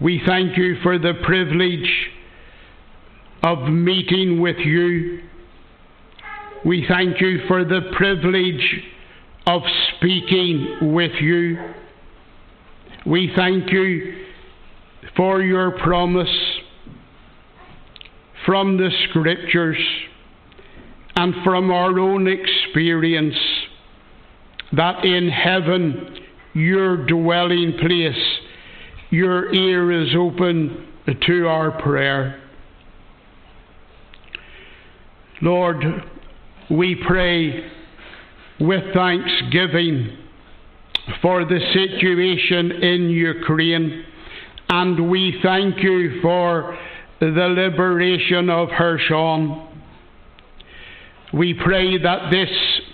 we 0.00 0.22
thank 0.24 0.56
you 0.56 0.76
for 0.80 0.96
the 0.96 1.14
privilege 1.24 1.90
of 3.42 3.68
meeting 3.68 4.40
with 4.40 4.58
you. 4.58 5.22
We 6.64 6.86
thank 6.88 7.20
you 7.20 7.40
for 7.48 7.64
the 7.64 7.80
privilege 7.96 8.82
of 9.46 9.62
speaking 9.96 10.94
with 10.94 11.12
you. 11.20 11.58
We 13.04 13.32
thank 13.34 13.72
you 13.72 14.24
for 15.16 15.42
your 15.42 15.72
promise 15.78 16.28
from 18.44 18.76
the 18.76 18.90
Scriptures 19.08 19.78
and 21.16 21.34
from 21.44 21.70
our 21.70 21.98
own 21.98 22.26
experience 22.26 23.36
that 24.72 25.04
in 25.04 25.28
heaven, 25.28 26.18
your 26.54 27.06
dwelling 27.06 27.74
place, 27.80 28.38
your 29.10 29.52
ear 29.54 29.92
is 29.92 30.08
open 30.16 30.88
to 31.26 31.46
our 31.46 31.80
prayer. 31.82 32.40
Lord, 35.42 35.84
we 36.70 36.96
pray 37.06 37.70
with 38.60 38.82
thanksgiving 38.94 40.16
for 41.20 41.44
the 41.44 41.60
situation 41.72 42.72
in 42.72 43.10
Ukraine, 43.10 44.04
and 44.70 45.10
we 45.10 45.38
thank 45.42 45.82
you 45.82 46.20
for 46.22 46.76
the 47.32 47.48
liberation 47.48 48.50
of 48.50 48.68
Kherson. 48.76 49.68
We 51.32 51.54
pray 51.54 51.98
that 51.98 52.30
this 52.30 52.50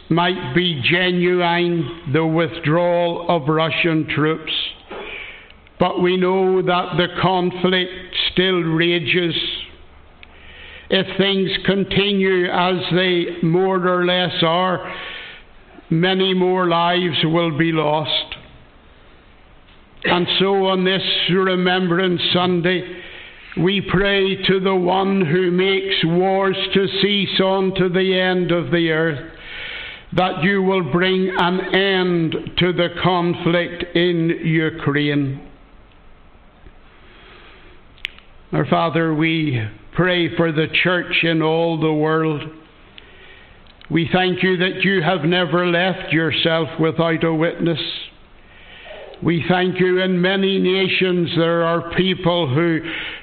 might 0.08 0.54
be 0.54 0.82
genuine, 0.82 2.12
the 2.12 2.26
withdrawal 2.26 3.26
of 3.28 3.48
Russian 3.48 4.06
troops. 4.08 4.52
But 5.78 6.02
we 6.02 6.16
know 6.16 6.62
that 6.62 6.96
the 6.96 7.08
conflict 7.20 7.90
still 8.32 8.60
rages 8.60 9.34
if 10.90 11.06
things 11.16 11.50
continue 11.66 12.46
as 12.50 12.74
they 12.92 13.46
more 13.46 13.76
or 13.86 14.04
less 14.04 14.42
are, 14.42 14.92
many 15.88 16.34
more 16.34 16.66
lives 16.66 17.16
will 17.22 17.56
be 17.56 17.70
lost. 17.70 18.34
And 20.02 20.26
so 20.40 20.66
on 20.66 20.84
this 20.84 21.02
Remembrance 21.30 22.20
Sunday, 22.32 22.99
we 23.56 23.80
pray 23.80 24.36
to 24.46 24.60
the 24.60 24.74
one 24.74 25.24
who 25.24 25.50
makes 25.50 26.04
wars 26.04 26.56
to 26.72 26.86
cease 27.02 27.40
on 27.40 27.74
to 27.74 27.88
the 27.88 28.18
end 28.18 28.52
of 28.52 28.70
the 28.70 28.90
earth, 28.90 29.32
that 30.12 30.42
you 30.42 30.62
will 30.62 30.90
bring 30.92 31.32
an 31.36 31.74
end 31.74 32.34
to 32.58 32.72
the 32.72 32.88
conflict 33.02 33.84
in 33.96 34.28
Ukraine. 34.44 35.46
Our 38.52 38.66
Father, 38.66 39.14
we 39.14 39.60
pray 39.92 40.36
for 40.36 40.50
the 40.52 40.66
church 40.82 41.22
in 41.22 41.42
all 41.42 41.78
the 41.78 41.92
world. 41.92 42.42
We 43.90 44.08
thank 44.12 44.42
you 44.42 44.56
that 44.58 44.82
you 44.82 45.02
have 45.02 45.22
never 45.22 45.66
left 45.66 46.12
yourself 46.12 46.68
without 46.80 47.24
a 47.24 47.34
witness. 47.34 47.80
We 49.22 49.44
thank 49.50 49.78
you 49.78 50.00
in 50.00 50.22
many 50.22 50.58
nations 50.58 51.28
there 51.36 51.62
are 51.62 51.94
people 51.94 52.48
who 52.48 52.80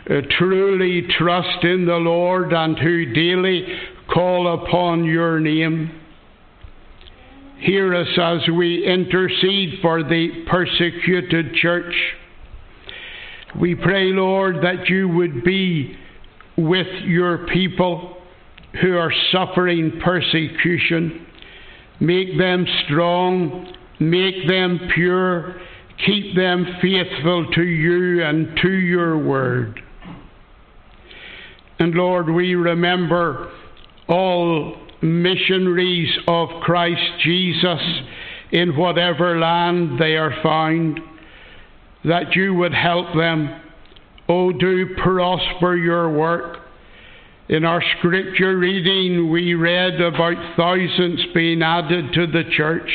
uh, 0.07 0.21
truly 0.37 1.07
trust 1.17 1.63
in 1.63 1.87
the 1.87 1.95
Lord 1.95 2.53
and 2.53 2.77
who 2.77 3.11
daily 3.13 3.65
call 4.13 4.63
upon 4.63 5.05
your 5.05 5.39
name. 5.39 5.99
Hear 7.61 7.95
us 7.95 8.07
as 8.15 8.47
we 8.55 8.85
intercede 8.85 9.79
for 9.81 10.03
the 10.03 10.45
persecuted 10.47 11.55
church. 11.55 11.95
We 13.59 13.73
pray, 13.73 14.11
Lord, 14.11 14.57
that 14.57 14.89
you 14.89 15.09
would 15.09 15.43
be 15.43 15.97
with 16.57 16.87
your 17.05 17.47
people 17.47 18.17
who 18.81 18.95
are 18.97 19.11
suffering 19.31 19.99
persecution. 20.03 21.25
Make 21.99 22.37
them 22.37 22.67
strong, 22.85 23.73
make 23.99 24.47
them 24.47 24.79
pure, 24.93 25.59
keep 26.05 26.35
them 26.35 26.65
faithful 26.81 27.47
to 27.53 27.63
you 27.63 28.23
and 28.23 28.57
to 28.61 28.69
your 28.69 29.17
word. 29.17 29.81
And 31.79 31.93
Lord, 31.93 32.29
we 32.29 32.55
remember 32.55 33.51
all 34.07 34.75
missionaries 35.01 36.09
of 36.27 36.49
Christ 36.61 37.21
Jesus 37.23 37.81
in 38.51 38.75
whatever 38.75 39.39
land 39.39 39.99
they 39.99 40.15
are 40.15 40.33
found, 40.41 40.99
that 42.05 42.35
you 42.35 42.53
would 42.53 42.73
help 42.73 43.15
them. 43.15 43.61
Oh, 44.29 44.51
do 44.51 44.95
prosper 45.01 45.75
your 45.75 46.09
work. 46.09 46.57
In 47.49 47.63
our 47.63 47.81
scripture 47.97 48.57
reading, 48.57 49.31
we 49.31 49.53
read 49.53 50.01
about 50.01 50.57
thousands 50.57 51.21
being 51.33 51.61
added 51.61 52.13
to 52.13 52.27
the 52.27 52.43
church. 52.55 52.89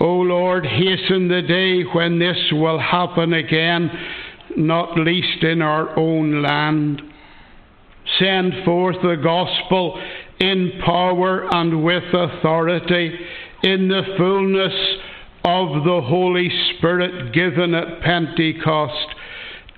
O 0.00 0.06
Lord, 0.06 0.64
hasten 0.64 1.28
the 1.28 1.42
day 1.42 1.82
when 1.82 2.18
this 2.18 2.36
will 2.52 2.78
happen 2.78 3.32
again, 3.32 3.90
not 4.56 4.96
least 4.96 5.42
in 5.42 5.60
our 5.60 5.98
own 5.98 6.40
land. 6.42 7.02
Send 8.18 8.64
forth 8.64 8.96
the 9.02 9.16
gospel 9.16 10.00
in 10.38 10.80
power 10.84 11.48
and 11.52 11.84
with 11.84 12.04
authority, 12.14 13.18
in 13.64 13.88
the 13.88 14.02
fullness 14.16 14.72
of 15.44 15.84
the 15.84 16.00
Holy 16.00 16.48
Spirit 16.76 17.32
given 17.32 17.74
at 17.74 18.00
Pentecost. 18.02 19.14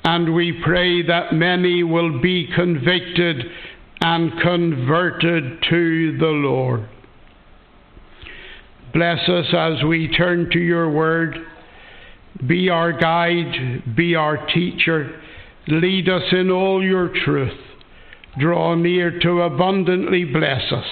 And 0.04 0.34
we 0.34 0.60
pray 0.62 1.02
that 1.06 1.32
many 1.32 1.82
will 1.82 2.20
be 2.20 2.46
convicted 2.54 3.46
and 4.02 4.32
converted 4.40 5.62
to 5.70 6.18
the 6.18 6.26
Lord. 6.26 6.88
Bless 8.92 9.28
us 9.28 9.46
as 9.52 9.84
we 9.84 10.08
turn 10.08 10.50
to 10.52 10.58
your 10.58 10.90
word. 10.90 11.36
Be 12.46 12.68
our 12.68 12.92
guide, 12.92 13.96
be 13.96 14.14
our 14.14 14.46
teacher. 14.46 15.20
Lead 15.68 16.08
us 16.08 16.22
in 16.32 16.50
all 16.50 16.82
your 16.82 17.12
truth. 17.24 17.58
Draw 18.38 18.76
near 18.76 19.18
to 19.20 19.42
abundantly 19.42 20.24
bless 20.24 20.72
us. 20.72 20.86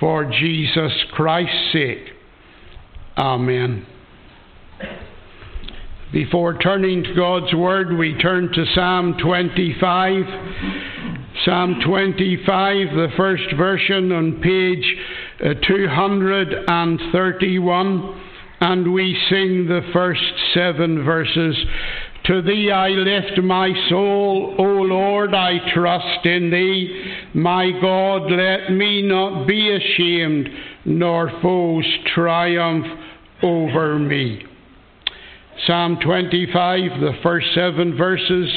For 0.00 0.24
Jesus 0.24 0.92
Christ's 1.12 1.72
sake. 1.72 2.08
Amen. 3.16 3.86
Before 6.12 6.58
turning 6.58 7.04
to 7.04 7.14
God's 7.14 7.54
Word, 7.54 7.96
we 7.96 8.18
turn 8.18 8.52
to 8.52 8.64
Psalm 8.74 9.16
25. 9.20 10.24
Psalm 11.42 11.80
25, 11.84 12.94
the 12.94 13.08
first 13.16 13.42
version 13.56 14.12
on 14.12 14.40
page 14.40 14.96
uh, 15.44 15.54
231, 15.66 18.20
and 18.60 18.92
we 18.92 19.20
sing 19.28 19.66
the 19.66 19.80
first 19.92 20.22
seven 20.54 21.04
verses. 21.04 21.56
To 22.26 22.40
thee 22.40 22.70
I 22.70 22.90
lift 22.90 23.42
my 23.42 23.72
soul, 23.88 24.54
O 24.58 24.62
Lord, 24.62 25.34
I 25.34 25.58
trust 25.74 26.24
in 26.24 26.50
thee. 26.50 27.14
My 27.34 27.72
God, 27.82 28.30
let 28.30 28.70
me 28.70 29.02
not 29.02 29.44
be 29.46 29.74
ashamed, 29.74 30.48
nor 30.84 31.32
foes 31.42 31.84
triumph 32.14 32.86
over 33.42 33.98
me. 33.98 34.46
Psalm 35.66 35.98
25, 36.00 37.00
the 37.00 37.18
first 37.24 37.48
seven 37.54 37.96
verses. 37.96 38.48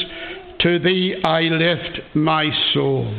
To 0.60 0.80
thee 0.80 1.14
I 1.24 1.42
lift 1.42 2.00
my 2.14 2.50
soul. 2.74 3.14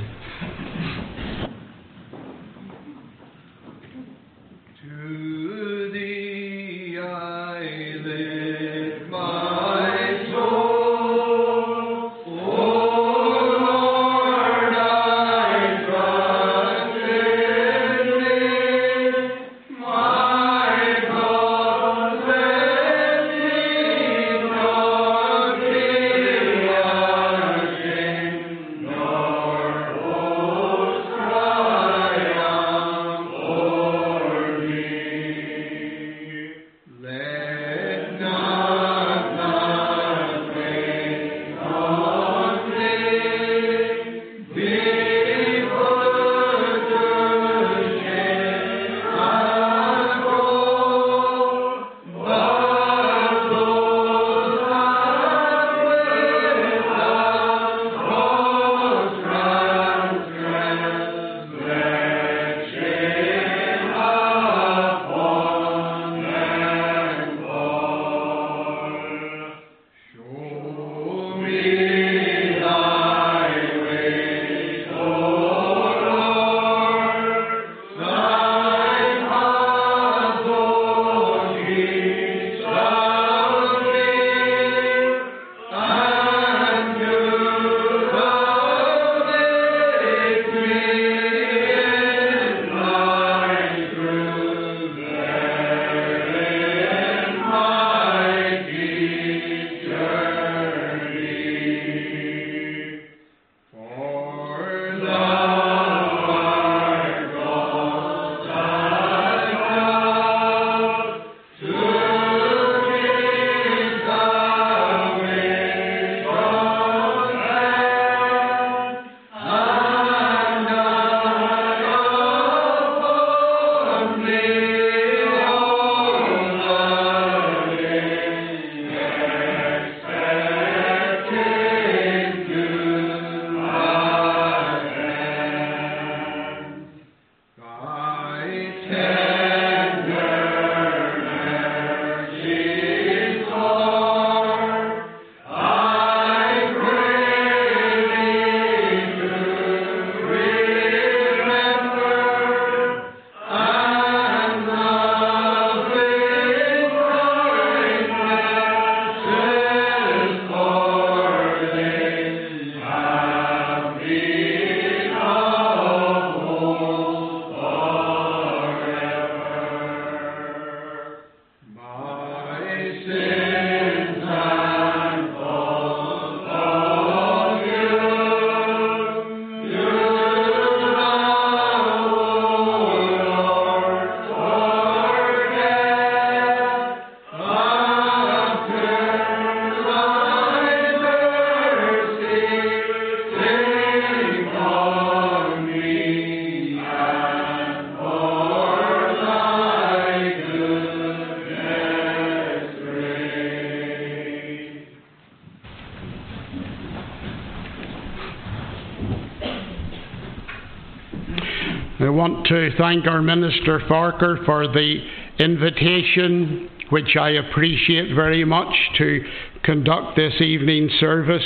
Want 212.29 212.45
to 212.45 212.69
thank 212.77 213.07
our 213.07 213.23
Minister 213.23 213.81
Farquhar 213.87 214.37
for 214.45 214.67
the 214.67 215.03
invitation, 215.39 216.69
which 216.91 217.17
I 217.19 217.31
appreciate 217.31 218.13
very 218.13 218.45
much, 218.45 218.71
to 218.99 219.23
conduct 219.63 220.15
this 220.15 220.39
evening 220.39 220.91
service. 220.99 221.43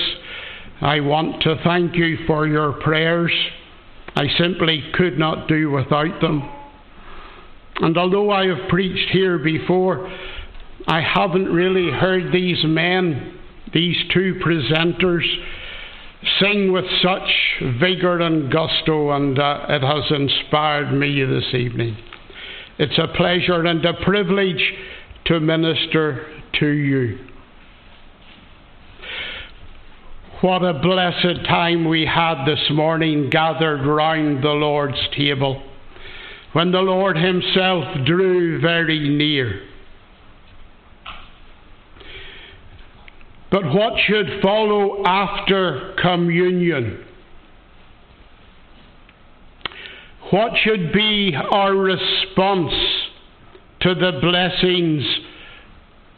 I 0.81 0.99
want 0.99 1.41
to 1.43 1.55
thank 1.63 1.95
you 1.95 2.17
for 2.27 2.47
your 2.47 2.73
prayers. 2.73 3.31
I 4.17 4.27
simply 4.37 4.83
could 4.93 5.17
not 5.17 5.47
do 5.47 5.71
without 5.71 6.19
them. 6.19 6.49
And 7.77 7.97
although 7.97 8.29
I 8.29 8.47
have 8.47 8.67
preached 8.67 9.09
here 9.11 9.37
before, 9.39 10.11
I 10.85 10.99
haven't 10.99 11.45
really 11.45 11.91
heard 11.91 12.33
these 12.33 12.61
men, 12.65 13.39
these 13.73 13.95
two 14.13 14.41
presenters, 14.45 15.23
sing 16.39 16.71
with 16.71 16.85
such 17.01 17.29
vigour 17.79 18.21
and 18.21 18.51
gusto, 18.51 19.11
and 19.11 19.37
uh, 19.37 19.65
it 19.69 19.81
has 19.81 20.03
inspired 20.11 20.91
me 20.91 21.23
this 21.23 21.53
evening. 21.53 21.97
It's 22.79 22.97
a 22.97 23.07
pleasure 23.15 23.65
and 23.65 23.85
a 23.85 23.93
privilege 24.03 24.73
to 25.25 25.39
minister 25.39 26.27
to 26.59 26.67
you. 26.67 27.19
What 30.41 30.63
a 30.63 30.73
blessed 30.73 31.45
time 31.47 31.87
we 31.87 32.05
had 32.05 32.45
this 32.45 32.69
morning 32.71 33.29
gathered 33.29 33.85
round 33.85 34.43
the 34.43 34.49
Lord's 34.49 34.99
table 35.15 35.63
when 36.51 36.71
the 36.71 36.81
Lord 36.81 37.17
Himself 37.17 37.85
drew 38.05 38.59
very 38.59 39.07
near. 39.07 39.61
But 43.53 43.65
what 43.65 43.93
should 44.07 44.41
follow 44.41 45.03
after 45.05 45.93
communion? 46.01 47.05
What 50.31 50.53
should 50.63 50.91
be 50.91 51.35
our 51.51 51.75
response 51.75 52.73
to 53.81 53.93
the 53.93 54.13
blessings 54.19 55.05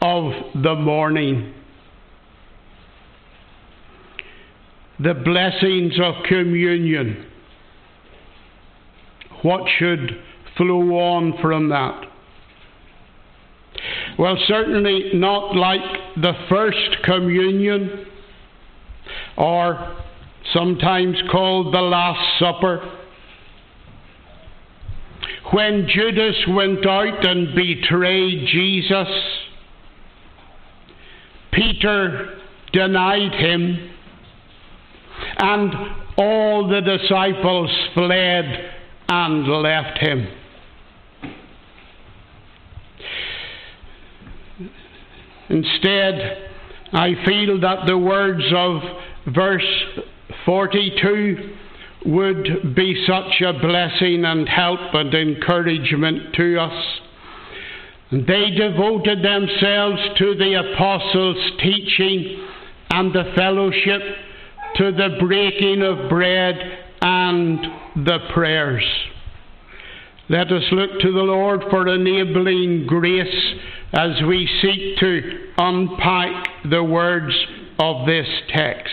of 0.00 0.62
the 0.62 0.76
morning? 0.76 1.52
The 5.00 5.12
blessings 5.12 5.92
of 6.02 6.14
communion. 6.26 7.26
What 9.42 9.68
should 9.78 10.22
flow 10.56 10.80
on 10.94 11.34
from 11.42 11.68
that? 11.68 12.15
Well, 14.18 14.36
certainly 14.46 15.10
not 15.14 15.54
like 15.54 15.80
the 16.16 16.32
first 16.48 17.02
communion, 17.04 18.06
or 19.36 19.96
sometimes 20.52 21.16
called 21.30 21.74
the 21.74 21.82
Last 21.82 22.38
Supper. 22.38 22.98
When 25.52 25.86
Judas 25.88 26.36
went 26.48 26.86
out 26.86 27.24
and 27.26 27.54
betrayed 27.54 28.48
Jesus, 28.48 29.08
Peter 31.52 32.38
denied 32.72 33.32
him, 33.34 33.90
and 35.38 35.74
all 36.16 36.68
the 36.68 36.80
disciples 36.80 37.70
fled 37.94 38.72
and 39.08 39.46
left 39.46 39.98
him. 39.98 40.26
Instead, 45.48 46.48
I 46.92 47.14
feel 47.24 47.60
that 47.60 47.86
the 47.86 47.98
words 47.98 48.44
of 48.54 48.80
verse 49.34 49.84
42 50.44 51.56
would 52.06 52.74
be 52.74 53.04
such 53.06 53.40
a 53.40 53.52
blessing 53.52 54.24
and 54.24 54.48
help 54.48 54.94
and 54.94 55.12
encouragement 55.12 56.34
to 56.34 56.60
us. 56.60 56.84
They 58.12 58.50
devoted 58.50 59.24
themselves 59.24 60.00
to 60.18 60.34
the 60.36 60.54
apostles' 60.54 61.52
teaching 61.60 62.46
and 62.90 63.12
the 63.12 63.32
fellowship, 63.34 64.02
to 64.76 64.92
the 64.92 65.16
breaking 65.18 65.82
of 65.82 66.08
bread 66.08 66.56
and 67.02 67.58
the 68.06 68.18
prayers. 68.32 68.84
Let 70.28 70.50
us 70.50 70.64
look 70.72 71.00
to 71.00 71.12
the 71.12 71.22
Lord 71.22 71.62
for 71.70 71.86
enabling 71.86 72.86
grace 72.86 73.54
as 73.92 74.22
we 74.26 74.48
seek 74.60 74.98
to 74.98 75.52
unpack 75.56 76.48
the 76.68 76.82
words 76.82 77.32
of 77.78 78.06
this 78.06 78.26
text. 78.48 78.90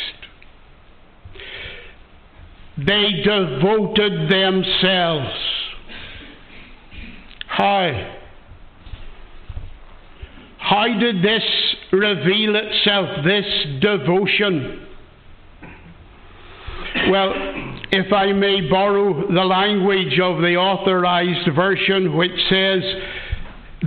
They 2.78 3.24
devoted 3.24 4.30
themselves. 4.30 5.40
How? 7.48 8.16
How 10.60 10.88
did 11.00 11.24
this 11.24 11.44
reveal 11.92 12.56
itself, 12.56 13.26
this 13.26 13.46
devotion? 13.82 14.88
Well, 17.10 17.34
if 17.92 18.14
I 18.14 18.32
may 18.32 18.70
borrow 18.70 19.28
the 19.28 19.44
language 19.44 20.20
of 20.20 20.42
the 20.42 20.56
authorized 20.56 21.50
version, 21.56 22.16
which 22.16 22.32
says, 22.50 22.82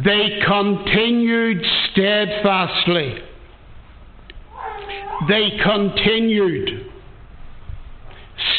they 0.04 0.40
continued 0.46 1.64
steadfastly. 1.90 3.18
They 5.28 5.50
continued 5.62 6.90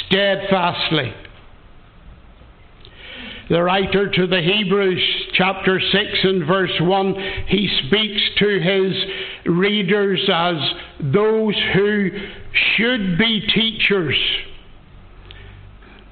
steadfastly. 0.08 1.14
The 3.50 3.64
writer 3.64 4.10
to 4.10 4.28
the 4.28 4.42
Hebrews, 4.42 5.02
chapter 5.34 5.80
6 5.80 6.04
and 6.24 6.46
verse 6.46 6.74
1, 6.80 7.14
he 7.48 7.70
speaks 7.88 8.22
to 8.40 8.60
his 8.60 9.56
readers 9.56 10.22
as 10.34 10.56
those 11.14 11.56
who 11.74 12.10
should 12.76 13.18
be 13.18 13.42
teachers, 13.54 14.18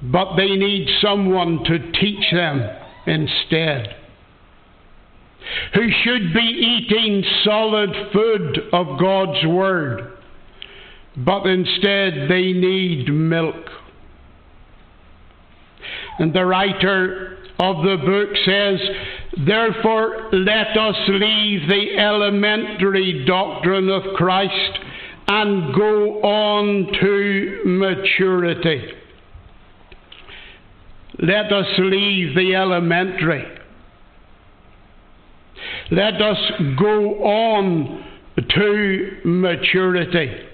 but 0.02 0.36
they 0.36 0.56
need 0.56 0.88
someone 1.02 1.62
to 1.64 1.92
teach 1.92 2.30
them 2.32 2.68
instead 3.06 3.96
who 5.74 5.88
should 6.04 6.32
be 6.32 6.40
eating 6.40 7.24
solid 7.44 7.90
food 8.12 8.58
of 8.72 8.98
God's 8.98 9.46
Word, 9.46 10.12
but 11.16 11.46
instead 11.46 12.28
they 12.28 12.52
need 12.52 13.08
milk. 13.08 13.70
And 16.18 16.34
the 16.34 16.44
writer 16.44 17.38
of 17.58 17.76
the 17.76 17.96
book 18.04 18.36
says, 18.44 19.46
Therefore, 19.46 20.30
let 20.32 20.76
us 20.76 20.96
leave 21.08 21.68
the 21.68 21.98
elementary 21.98 23.24
doctrine 23.26 23.88
of 23.88 24.02
Christ 24.16 24.78
and 25.28 25.74
go 25.74 26.22
on 26.22 26.92
to 27.00 27.62
maturity. 27.64 28.92
Let 31.18 31.52
us 31.52 31.66
leave 31.78 32.34
the 32.36 32.54
elementary 32.54 33.56
let 35.90 36.20
us 36.20 36.38
go 36.78 37.24
on 37.24 38.04
to 38.36 39.10
maturity. 39.24 40.48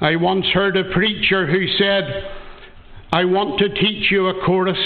I 0.00 0.16
once 0.16 0.46
heard 0.46 0.76
a 0.76 0.92
preacher 0.92 1.46
who 1.46 1.66
said, 1.78 2.04
I 3.12 3.24
want 3.24 3.58
to 3.60 3.68
teach 3.68 4.10
you 4.10 4.26
a 4.28 4.44
chorus. 4.44 4.78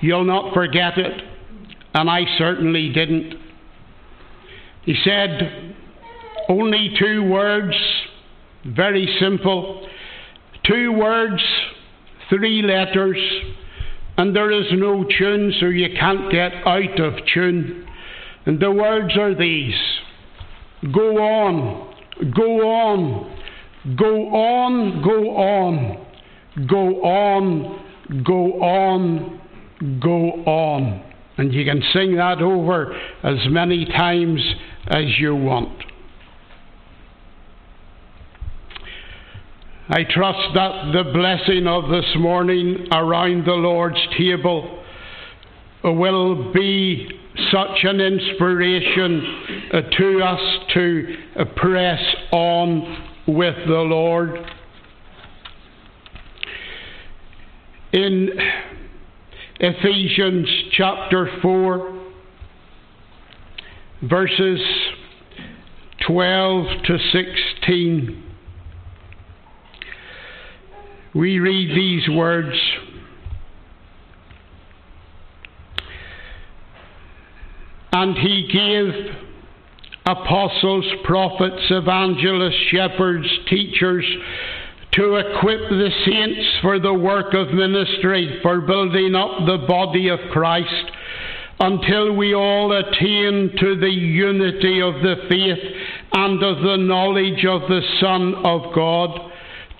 You'll 0.00 0.24
not 0.24 0.54
forget 0.54 0.98
it. 0.98 1.22
And 1.94 2.08
I 2.08 2.22
certainly 2.36 2.90
didn't. 2.92 3.34
He 4.84 4.94
said, 5.02 5.74
only 6.48 6.94
two 6.98 7.24
words, 7.24 7.74
very 8.64 9.08
simple. 9.20 9.88
Two 10.64 10.92
words, 10.92 11.42
three 12.30 12.62
letters, 12.62 13.18
and 14.16 14.34
there 14.34 14.50
is 14.50 14.66
no 14.72 15.04
tune, 15.04 15.52
so 15.60 15.66
you 15.66 15.88
can't 15.98 16.30
get 16.30 16.52
out 16.66 17.00
of 17.00 17.14
tune. 17.32 17.86
And 18.46 18.60
the 18.60 18.70
words 18.70 19.16
are 19.16 19.34
these 19.34 19.74
Go 20.92 21.18
on, 21.18 21.94
go 22.34 22.70
on, 22.70 23.38
go 23.96 24.28
on, 24.34 25.02
go 25.02 25.36
on, 25.36 26.06
go 26.66 27.02
on, 27.02 28.24
go 28.24 28.62
on, 28.62 29.40
go 30.00 30.30
on. 30.44 31.04
And 31.36 31.52
you 31.52 31.64
can 31.64 31.82
sing 31.92 32.16
that 32.16 32.42
over 32.42 32.92
as 33.22 33.38
many 33.48 33.84
times 33.84 34.40
as 34.88 35.04
you 35.18 35.36
want. 35.36 35.84
I 39.90 40.04
trust 40.04 40.54
that 40.54 40.92
the 40.92 41.12
blessing 41.14 41.66
of 41.66 41.88
this 41.88 42.04
morning 42.16 42.88
around 42.92 43.46
the 43.46 43.52
Lord's 43.52 44.00
table 44.18 44.84
will 45.82 46.52
be 46.52 47.08
such 47.50 47.84
an 47.84 48.00
inspiration 48.00 49.70
uh, 49.72 49.80
to 49.96 50.20
us 50.22 50.40
to 50.74 51.16
press 51.56 52.00
on 52.32 53.06
with 53.28 53.54
the 53.66 53.80
Lord. 53.80 54.38
In 57.92 58.30
Ephesians 59.60 60.48
chapter 60.72 61.28
4, 61.42 62.00
verses 64.02 64.60
12 66.06 66.66
to 66.84 66.98
16. 67.12 68.24
We 71.14 71.38
read 71.38 71.76
these 71.76 72.08
words. 72.10 72.56
And 77.90 78.16
he 78.16 78.48
gave 78.52 79.16
apostles, 80.06 80.84
prophets, 81.04 81.62
evangelists, 81.70 82.54
shepherds, 82.70 83.26
teachers, 83.48 84.04
to 84.98 85.14
equip 85.14 85.60
the 85.70 85.90
saints 86.04 86.58
for 86.60 86.80
the 86.80 86.92
work 86.92 87.32
of 87.32 87.54
ministry, 87.54 88.40
for 88.42 88.60
building 88.60 89.14
up 89.14 89.46
the 89.46 89.64
body 89.68 90.08
of 90.08 90.18
Christ, 90.32 90.90
until 91.60 92.16
we 92.16 92.34
all 92.34 92.72
attain 92.72 93.54
to 93.60 93.78
the 93.78 93.90
unity 93.90 94.82
of 94.82 94.94
the 94.94 95.14
faith 95.28 95.74
and 96.14 96.42
of 96.42 96.62
the 96.64 96.76
knowledge 96.78 97.44
of 97.46 97.60
the 97.68 97.80
Son 98.00 98.34
of 98.44 98.74
God, 98.74 99.30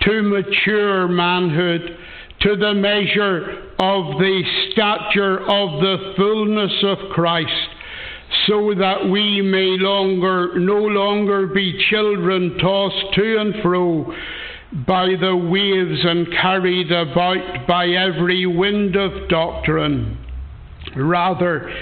to 0.03 0.21
mature 0.23 1.09
manhood, 1.09 1.97
to 2.41 2.55
the 2.55 2.73
measure 2.73 3.73
of 3.77 4.17
the 4.19 4.43
stature 4.71 5.41
of 5.41 5.81
the 5.81 6.13
fullness 6.15 6.71
of 6.83 6.97
Christ 7.11 7.69
so 8.47 8.73
that 8.75 9.09
we 9.09 9.41
may 9.41 9.75
longer 9.83 10.57
no 10.59 10.77
longer 10.77 11.47
be 11.47 11.83
children 11.89 12.57
tossed 12.59 13.15
to 13.15 13.37
and 13.39 13.55
fro 13.61 14.13
by 14.71 15.15
the 15.19 15.35
waves 15.35 16.05
and 16.05 16.31
carried 16.31 16.91
about 16.91 17.67
by 17.67 17.87
every 17.87 18.45
wind 18.45 18.95
of 18.95 19.27
doctrine. 19.29 20.17
Rather, 20.95 21.73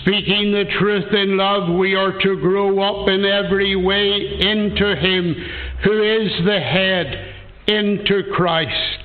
speaking 0.00 0.52
the 0.52 0.64
truth 0.78 1.12
in 1.12 1.36
love, 1.36 1.74
we 1.76 1.94
are 1.94 2.18
to 2.20 2.36
grow 2.36 2.80
up 2.80 3.08
in 3.08 3.24
every 3.24 3.74
way 3.74 4.38
into 4.40 4.94
Him 4.96 5.34
who 5.82 6.02
is 6.02 6.44
the 6.44 6.60
head, 6.60 7.34
into 7.66 8.22
Christ 8.32 9.04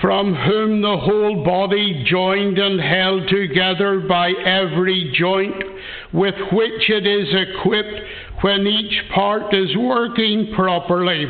from 0.00 0.34
whom 0.34 0.82
the 0.82 0.98
whole 0.98 1.42
body, 1.44 2.04
joined 2.06 2.58
and 2.58 2.80
held 2.80 3.28
together 3.28 4.00
by 4.00 4.30
every 4.30 5.12
joint 5.14 5.56
with 6.12 6.34
which 6.52 6.90
it 6.90 7.06
is 7.06 7.28
equipped 7.34 8.00
when 8.46 8.64
each 8.64 9.10
part 9.12 9.52
is 9.52 9.76
working 9.76 10.52
properly, 10.54 11.26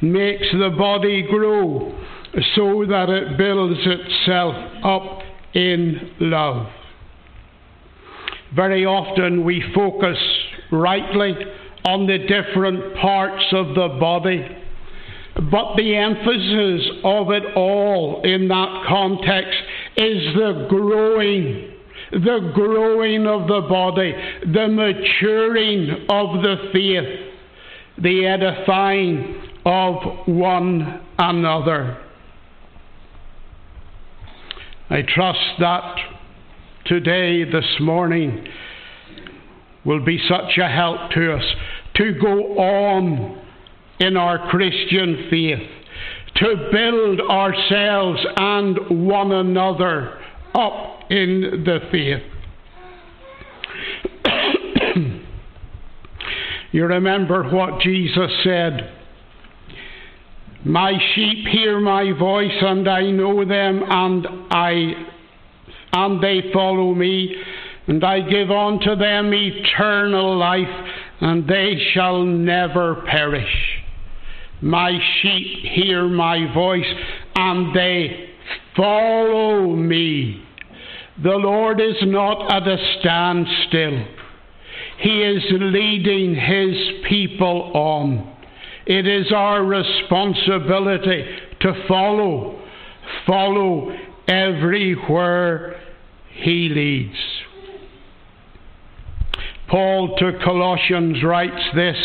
makes 0.00 0.46
the 0.52 0.72
body 0.78 1.26
grow 1.28 1.92
so 2.54 2.84
that 2.88 3.08
it 3.08 3.36
builds 3.36 3.80
itself 3.84 4.54
up 4.84 5.22
in 5.52 6.12
love. 6.20 6.68
Very 8.54 8.86
often 8.86 9.44
we 9.44 9.64
focus 9.74 10.16
rightly 10.70 11.34
on 11.84 12.06
the 12.06 12.18
different 12.18 12.94
parts 12.98 13.44
of 13.50 13.74
the 13.74 13.96
body 13.98 14.46
but 15.50 15.76
the 15.76 15.94
emphasis 15.94 16.98
of 17.04 17.30
it 17.30 17.42
all 17.54 18.22
in 18.24 18.48
that 18.48 18.84
context 18.88 19.58
is 19.98 20.34
the 20.34 20.66
growing, 20.70 21.75
the 22.12 22.52
growing 22.54 23.26
of 23.26 23.48
the 23.48 23.66
body, 23.68 24.14
the 24.42 24.68
maturing 24.68 26.06
of 26.08 26.42
the 26.42 26.56
faith, 26.72 27.32
the 28.02 28.26
edifying 28.26 29.42
of 29.64 30.26
one 30.26 31.00
another. 31.18 31.98
I 34.88 35.02
trust 35.02 35.40
that 35.58 35.96
today, 36.84 37.44
this 37.44 37.80
morning, 37.80 38.46
will 39.84 40.04
be 40.04 40.20
such 40.28 40.58
a 40.58 40.68
help 40.68 41.10
to 41.12 41.34
us 41.34 41.44
to 41.96 42.12
go 42.20 42.58
on 42.58 43.42
in 43.98 44.16
our 44.16 44.48
Christian 44.50 45.26
faith, 45.30 45.68
to 46.36 46.68
build 46.70 47.20
ourselves 47.28 48.24
and 48.36 49.06
one 49.08 49.32
another 49.32 50.20
up 50.54 50.95
in 51.10 51.64
the 51.64 51.78
faith. 51.90 52.22
you 56.72 56.86
remember 56.86 57.44
what 57.50 57.80
Jesus 57.80 58.30
said. 58.42 58.92
My 60.64 60.92
sheep 61.14 61.46
hear 61.48 61.80
my 61.80 62.12
voice, 62.18 62.56
and 62.60 62.88
I 62.88 63.10
know 63.10 63.44
them, 63.44 63.82
and 63.88 64.26
I 64.50 64.92
and 65.92 66.22
they 66.22 66.52
follow 66.52 66.94
me, 66.94 67.34
and 67.86 68.04
I 68.04 68.20
give 68.20 68.50
unto 68.50 68.96
them 68.96 69.32
eternal 69.32 70.36
life, 70.36 70.66
and 71.20 71.48
they 71.48 71.74
shall 71.94 72.24
never 72.24 73.04
perish. 73.08 73.76
My 74.62 74.98
sheep 75.20 75.64
hear 75.74 76.08
my 76.08 76.52
voice 76.54 76.86
and 77.36 77.76
they 77.76 78.30
follow 78.74 79.74
me. 79.74 80.45
The 81.22 81.30
Lord 81.30 81.80
is 81.80 81.96
not 82.02 82.52
at 82.52 82.68
a 82.68 82.76
standstill. 83.00 84.06
He 84.98 85.22
is 85.22 85.42
leading 85.50 86.34
His 86.34 87.04
people 87.08 87.72
on. 87.74 88.36
It 88.86 89.06
is 89.06 89.32
our 89.32 89.64
responsibility 89.64 91.24
to 91.60 91.84
follow, 91.88 92.62
follow 93.26 93.96
everywhere 94.28 95.80
He 96.34 96.68
leads. 96.68 97.35
Paul 99.68 100.16
to 100.18 100.38
Colossians 100.44 101.22
writes 101.24 101.62
this 101.74 101.96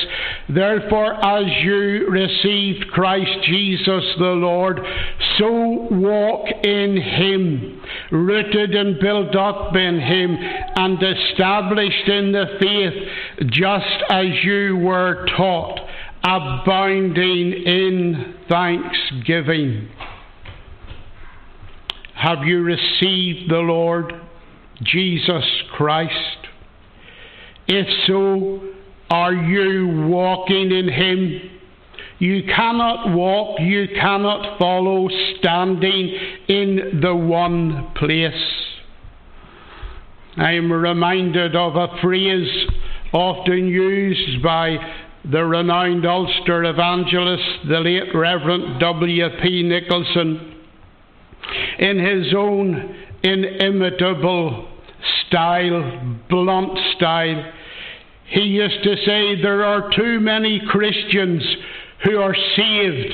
Therefore, 0.50 1.14
as 1.24 1.46
you 1.64 2.08
received 2.10 2.88
Christ 2.92 3.46
Jesus 3.46 4.04
the 4.18 4.36
Lord, 4.36 4.80
so 5.38 5.88
walk 5.92 6.48
in 6.64 6.98
him, 6.98 7.82
rooted 8.12 8.74
and 8.74 9.00
built 9.00 9.36
up 9.36 9.76
in 9.76 10.00
him, 10.00 10.38
and 10.76 10.98
established 11.02 12.08
in 12.08 12.32
the 12.32 12.58
faith, 12.60 13.48
just 13.52 14.04
as 14.10 14.26
you 14.44 14.78
were 14.78 15.28
taught, 15.38 15.80
abounding 16.24 17.54
in 17.54 18.36
thanksgiving. 18.50 19.90
Have 22.16 22.44
you 22.44 22.62
received 22.62 23.52
the 23.52 23.58
Lord 23.58 24.14
Jesus 24.84 25.46
Christ? 25.76 26.41
If 27.74 27.88
so, 28.06 28.60
are 29.10 29.34
you 29.34 30.10
walking 30.10 30.74
in 30.74 30.90
Him? 30.90 31.50
You 32.20 32.44
cannot 32.44 33.16
walk, 33.16 33.62
you 33.62 33.88
cannot 33.96 34.60
follow 34.60 35.08
standing 35.40 36.14
in 36.50 37.00
the 37.02 37.16
one 37.16 37.94
place. 37.96 38.34
I 40.36 40.52
am 40.52 40.70
reminded 40.70 41.56
of 41.56 41.78
a 41.78 41.88
phrase 42.02 42.68
often 43.14 43.70
used 43.70 44.44
by 44.44 44.76
the 45.32 45.46
renowned 45.46 46.06
Ulster 46.06 46.66
evangelist, 46.66 47.70
the 47.70 47.80
late 47.80 48.14
Reverend 48.14 48.82
W.P. 48.82 49.64
Nicholson, 49.64 50.58
in 51.80 52.00
his 52.00 52.34
own 52.36 52.96
inimitable 53.24 54.68
style, 55.28 56.18
blunt 56.30 56.78
style. 56.98 57.54
He 58.32 58.42
used 58.42 58.82
to 58.84 58.96
say 59.06 59.42
there 59.42 59.66
are 59.66 59.92
too 59.94 60.22
many 60.22 60.62
Christians 60.70 61.44
who 62.06 62.18
are 62.22 62.36
saved 62.56 63.14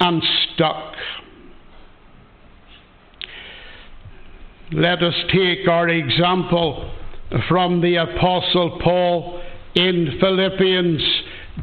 and 0.00 0.22
stuck. 0.54 0.94
Let 4.72 5.02
us 5.04 5.14
take 5.32 5.68
our 5.68 5.88
example 5.88 6.92
from 7.48 7.80
the 7.80 7.96
Apostle 7.96 8.80
Paul 8.82 9.40
in 9.76 10.18
Philippians 10.18 11.02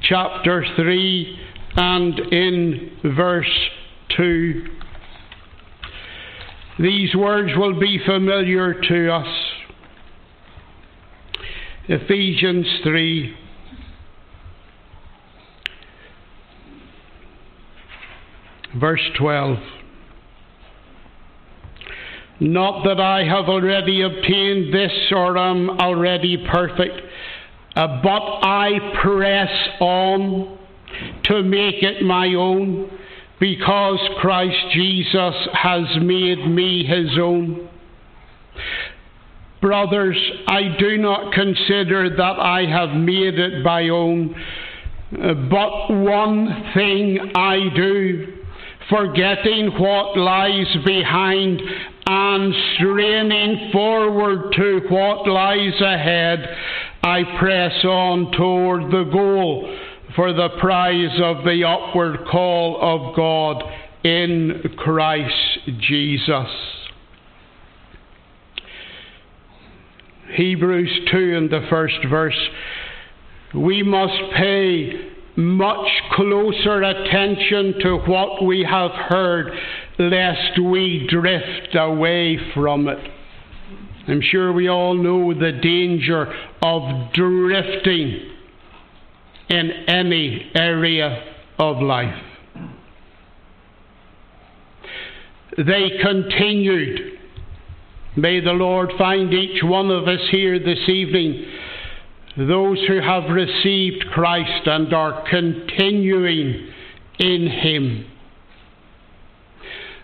chapter 0.04 0.64
3 0.78 1.40
and 1.76 2.20
in 2.20 2.92
verse 3.18 3.70
2. 4.16 4.66
These 6.80 7.14
words 7.16 7.52
will 7.58 7.78
be 7.78 8.00
familiar 8.06 8.80
to 8.80 9.12
us. 9.12 9.49
Ephesians 11.92 12.68
3. 12.84 13.36
Verse 18.80 19.02
12. 19.18 19.58
Not 22.42 22.84
that 22.84 23.00
I 23.02 23.24
have 23.24 23.46
already 23.46 24.04
obtained 24.04 24.72
this 24.72 24.92
or 25.12 25.36
am 25.36 25.72
already 25.72 26.46
perfect, 26.52 27.02
uh, 27.76 28.02
but 28.04 28.22
I 28.44 28.94
press 29.02 29.50
on 29.80 30.60
to 31.24 31.42
make 31.42 31.82
it 31.82 32.04
my 32.04 32.28
own 32.36 33.00
because 33.40 34.00
Christ 34.20 34.74
Jesus 34.74 35.34
has 35.54 35.86
made 36.04 36.48
me 36.48 36.86
his 36.86 37.18
own. 37.20 37.68
Brothers, 39.62 40.18
I 40.48 40.78
do 40.80 40.98
not 40.98 41.34
consider 41.34 42.16
that 42.16 42.40
I 42.40 42.66
have 42.66 42.96
made 42.96 43.38
it 43.38 43.62
my 43.64 43.90
own, 43.90 44.34
uh, 45.12 45.34
but 45.34 45.94
one 45.94 46.72
thing 46.74 47.32
I 47.36 47.68
do, 47.76 48.38
forgetting 48.90 49.72
what 49.78 50.18
lies 50.18 50.78
behind 50.86 51.62
and 52.08 52.54
straining 52.76 53.70
forward 53.74 54.54
to 54.54 54.80
what 54.90 55.28
lies 55.28 55.80
ahead, 55.82 56.40
I 57.04 57.24
press 57.38 57.84
on 57.84 58.32
toward 58.32 58.92
the 58.92 59.10
goal 59.12 59.78
for 60.16 60.32
the 60.32 60.50
prize 60.60 61.20
of 61.22 61.44
the 61.44 61.66
upward 61.66 62.26
call 62.32 62.80
of 62.82 63.16
God 63.16 63.64
in 64.04 64.74
Christ 64.78 65.60
Jesus. 65.82 66.79
Hebrews 70.36 71.10
2 71.12 71.18
in 71.18 71.50
the 71.50 71.66
first 71.70 71.98
verse, 72.10 72.40
we 73.54 73.84
must 73.84 74.14
pay 74.36 75.10
much 75.36 75.88
closer 76.14 76.84
attention 76.84 77.76
to 77.82 77.98
what 78.08 78.46
we 78.46 78.66
have 78.70 78.92
heard, 78.92 79.52
lest 79.98 80.60
we 80.60 81.08
drift 81.10 81.76
away 81.76 82.38
from 82.54 82.88
it. 82.88 83.00
I'm 84.08 84.22
sure 84.22 84.52
we 84.52 84.68
all 84.68 84.96
know 84.96 85.34
the 85.34 85.52
danger 85.52 86.34
of 86.62 87.14
drifting 87.14 88.32
in 89.50 89.72
any 89.88 90.52
area 90.56 91.24
of 91.58 91.82
life. 91.82 92.24
They 95.58 95.90
continued. 96.02 97.19
May 98.16 98.40
the 98.40 98.52
Lord 98.52 98.92
find 98.98 99.34
each 99.34 99.64
one 99.64 99.92
of 99.92 100.08
us 100.08 100.22
here 100.32 100.60
this 100.60 100.90
evening, 100.90 101.46
those 102.38 102.80
who 102.88 103.00
have 103.02 103.30
received 103.30 104.06
Christ 104.12 104.68
and 104.68 104.94
are 104.94 105.24
continuing 105.30 106.68
in 107.20 107.48
Him. 107.48 108.06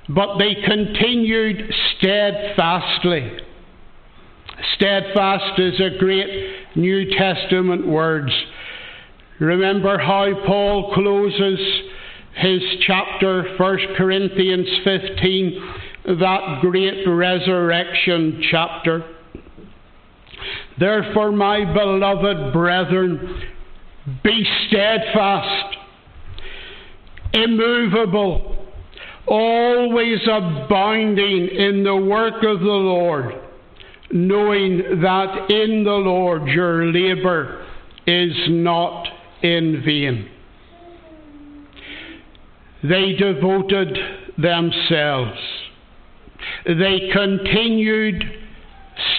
But 0.07 0.37
they 0.37 0.55
continued 0.65 1.73
steadfastly. 1.97 3.31
Steadfast 4.75 5.59
is 5.59 5.79
a 5.79 5.97
great 5.97 6.75
New 6.75 7.09
Testament 7.17 7.87
word 7.87 8.29
Remember 9.39 9.97
how 9.97 10.27
Paul 10.45 10.93
closes 10.93 11.59
his 12.37 12.61
chapter, 12.87 13.55
1 13.57 13.77
Corinthians 13.97 14.67
15, 14.85 15.73
that 16.05 16.59
great 16.61 17.07
resurrection 17.07 18.43
chapter. 18.51 19.03
Therefore, 20.79 21.31
my 21.31 21.65
beloved 21.73 22.53
brethren, 22.53 23.41
be 24.23 24.45
steadfast, 24.67 25.77
immovable, 27.33 28.67
always 29.27 30.19
abounding 30.27 31.47
in 31.47 31.83
the 31.83 31.95
work 31.95 32.35
of 32.43 32.59
the 32.59 32.65
Lord, 32.65 33.33
knowing 34.11 35.01
that 35.01 35.49
in 35.49 35.83
the 35.83 35.91
Lord 35.91 36.47
your 36.47 36.85
labour 36.85 37.65
is 38.05 38.33
not 38.49 39.07
in 39.41 39.81
vain. 39.83 40.29
They 42.83 43.13
devoted 43.13 43.97
themselves. 44.37 45.39
They 46.65 47.09
continued 47.11 48.23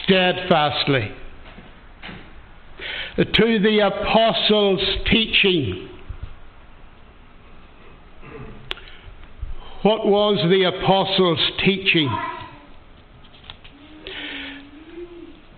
steadfastly 0.03 1.13
to 3.17 3.59
the 3.61 3.79
apostles' 3.81 4.81
teaching. 5.11 5.89
What 9.83 10.07
was 10.07 10.39
the 10.51 10.65
apostles' 10.65 11.39
teaching? 11.65 12.11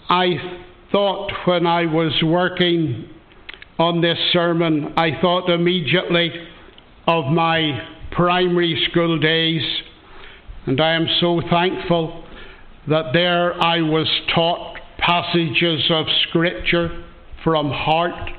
I 0.08 0.60
thought 0.92 1.32
when 1.44 1.66
I 1.66 1.86
was 1.86 2.12
working 2.22 3.08
on 3.78 4.00
this 4.00 4.18
sermon, 4.32 4.92
I 4.96 5.20
thought 5.20 5.48
immediately 5.50 6.30
of 7.06 7.26
my 7.26 7.86
primary 8.10 8.86
school 8.90 9.18
days, 9.18 9.62
and 10.68 10.82
I 10.82 10.92
am 10.92 11.06
so 11.18 11.40
thankful 11.48 12.24
that 12.88 13.14
there 13.14 13.54
I 13.54 13.80
was 13.80 14.06
taught 14.34 14.76
passages 14.98 15.82
of 15.88 16.04
Scripture 16.28 17.06
from 17.42 17.70
heart 17.70 18.30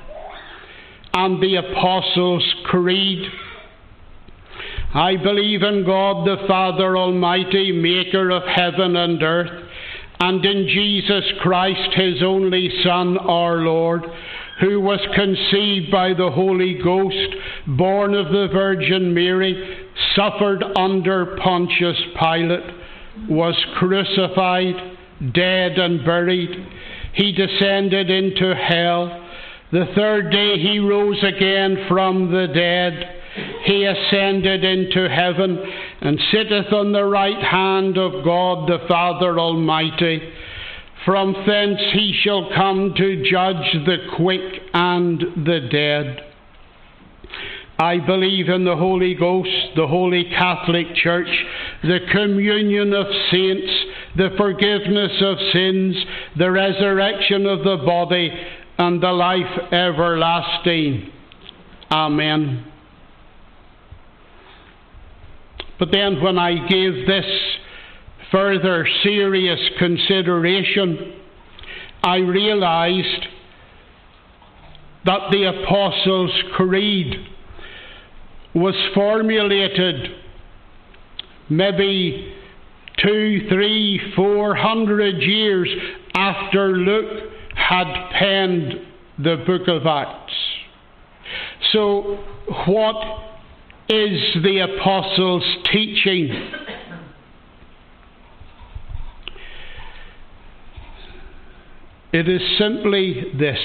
and 1.12 1.42
the 1.42 1.56
Apostles' 1.56 2.54
Creed. 2.66 3.26
I 4.94 5.16
believe 5.16 5.64
in 5.64 5.84
God 5.84 6.24
the 6.24 6.46
Father 6.46 6.96
Almighty, 6.96 7.72
maker 7.72 8.30
of 8.30 8.44
heaven 8.44 8.94
and 8.94 9.20
earth, 9.20 9.68
and 10.20 10.44
in 10.44 10.68
Jesus 10.68 11.24
Christ, 11.40 11.94
his 11.96 12.22
only 12.22 12.70
Son, 12.84 13.18
our 13.18 13.56
Lord 13.56 14.04
who 14.60 14.78
was 14.78 15.00
conceived 15.14 15.90
by 15.90 16.12
the 16.12 16.30
Holy 16.30 16.78
Ghost, 16.84 17.34
born 17.66 18.14
of 18.14 18.26
the 18.26 18.48
Virgin 18.52 19.14
Mary, 19.14 19.89
suffered 20.14 20.64
under 20.76 21.36
Pontius 21.36 21.96
Pilate, 22.18 22.74
was 23.28 23.54
crucified, 23.76 24.74
dead, 25.32 25.78
and 25.78 26.04
buried. 26.04 26.50
He 27.12 27.32
descended 27.32 28.10
into 28.10 28.54
hell. 28.54 29.26
The 29.72 29.86
third 29.94 30.30
day 30.30 30.58
he 30.58 30.78
rose 30.78 31.22
again 31.22 31.86
from 31.88 32.32
the 32.32 32.46
dead. 32.48 33.16
He 33.64 33.84
ascended 33.84 34.64
into 34.64 35.08
heaven 35.08 35.58
and 36.00 36.18
sitteth 36.32 36.72
on 36.72 36.92
the 36.92 37.04
right 37.04 37.42
hand 37.42 37.96
of 37.96 38.24
God 38.24 38.68
the 38.68 38.86
Father 38.88 39.38
Almighty. 39.38 40.32
From 41.04 41.32
thence 41.46 41.80
he 41.92 42.18
shall 42.22 42.50
come 42.54 42.94
to 42.96 43.22
judge 43.30 43.86
the 43.86 43.98
quick 44.16 44.62
and 44.74 45.20
the 45.46 45.68
dead. 45.70 46.29
I 47.80 47.98
believe 47.98 48.50
in 48.50 48.66
the 48.66 48.76
Holy 48.76 49.14
Ghost, 49.14 49.48
the 49.74 49.86
Holy 49.86 50.24
Catholic 50.24 50.94
Church, 50.96 51.30
the 51.82 52.00
communion 52.12 52.92
of 52.92 53.06
saints, 53.30 53.72
the 54.18 54.28
forgiveness 54.36 55.12
of 55.22 55.38
sins, 55.50 55.96
the 56.36 56.50
resurrection 56.50 57.46
of 57.46 57.60
the 57.60 57.78
body, 57.78 58.30
and 58.76 59.02
the 59.02 59.10
life 59.10 59.72
everlasting. 59.72 61.10
Amen. 61.90 62.66
But 65.78 65.90
then, 65.90 66.20
when 66.20 66.38
I 66.38 66.66
gave 66.68 67.06
this 67.06 67.24
further 68.30 68.86
serious 69.02 69.58
consideration, 69.78 71.14
I 72.02 72.16
realized 72.16 73.26
that 75.06 75.30
the 75.30 75.44
Apostles' 75.44 76.42
Creed 76.54 77.26
was 78.54 78.74
formulated 78.94 80.10
maybe 81.48 82.34
two, 83.02 83.46
three, 83.48 84.00
four 84.14 84.54
hundred 84.54 85.22
years 85.22 85.68
after 86.14 86.76
Luke 86.76 87.32
had 87.54 88.10
penned 88.12 88.74
the 89.18 89.42
book 89.46 89.68
of 89.68 89.86
Acts. 89.86 90.32
So, 91.72 92.24
what 92.66 92.96
is 93.88 94.42
the 94.42 94.66
Apostles' 94.78 95.44
teaching? 95.72 96.50
It 102.12 102.28
is 102.28 102.40
simply 102.58 103.32
this 103.38 103.58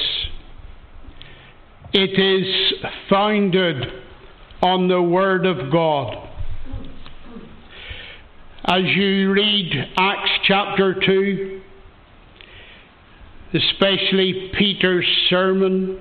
it 1.93 2.19
is 2.19 2.73
founded 3.09 4.04
on 4.61 4.87
the 4.87 5.01
Word 5.01 5.45
of 5.45 5.71
God. 5.71 6.29
As 8.65 8.83
you 8.83 9.31
read 9.31 9.71
Acts 9.97 10.31
chapter 10.47 10.95
2, 11.05 11.61
especially 13.53 14.51
Peter's 14.57 15.05
sermon, 15.29 15.99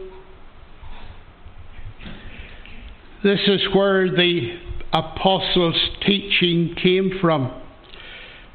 this 3.23 3.41
is 3.47 3.61
where 3.75 4.11
the 4.11 4.59
apostles' 4.93 5.91
teaching 6.07 6.75
came 6.83 7.19
from. 7.21 7.61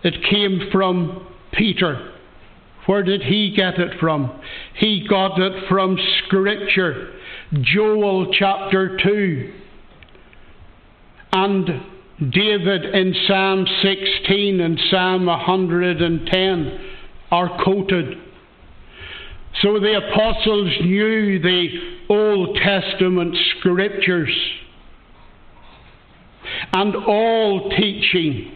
It 0.04 0.16
came 0.30 0.70
from 0.72 1.28
Peter. 1.52 2.14
Where 2.88 3.04
did 3.04 3.22
he 3.22 3.54
get 3.56 3.78
it 3.78 4.00
from? 4.00 4.42
He 4.76 5.06
got 5.08 5.40
it 5.40 5.68
from 5.70 5.98
Scripture. 6.26 7.14
Joel 7.62 8.34
chapter 8.34 8.98
2. 9.04 9.54
And 11.32 11.68
David 12.32 12.86
in 12.86 13.16
Psalm 13.28 13.66
16 13.82 14.60
and 14.60 14.80
Psalm 14.90 15.26
110 15.26 16.80
are 17.32 17.64
quoted. 17.64 18.18
So 19.62 19.80
the 19.80 19.98
apostles 19.98 20.72
knew 20.82 21.40
the 21.40 21.68
Old 22.10 22.58
Testament 22.58 23.36
scriptures. 23.58 24.36
And 26.74 26.96
all 26.96 27.70
teaching 27.70 28.52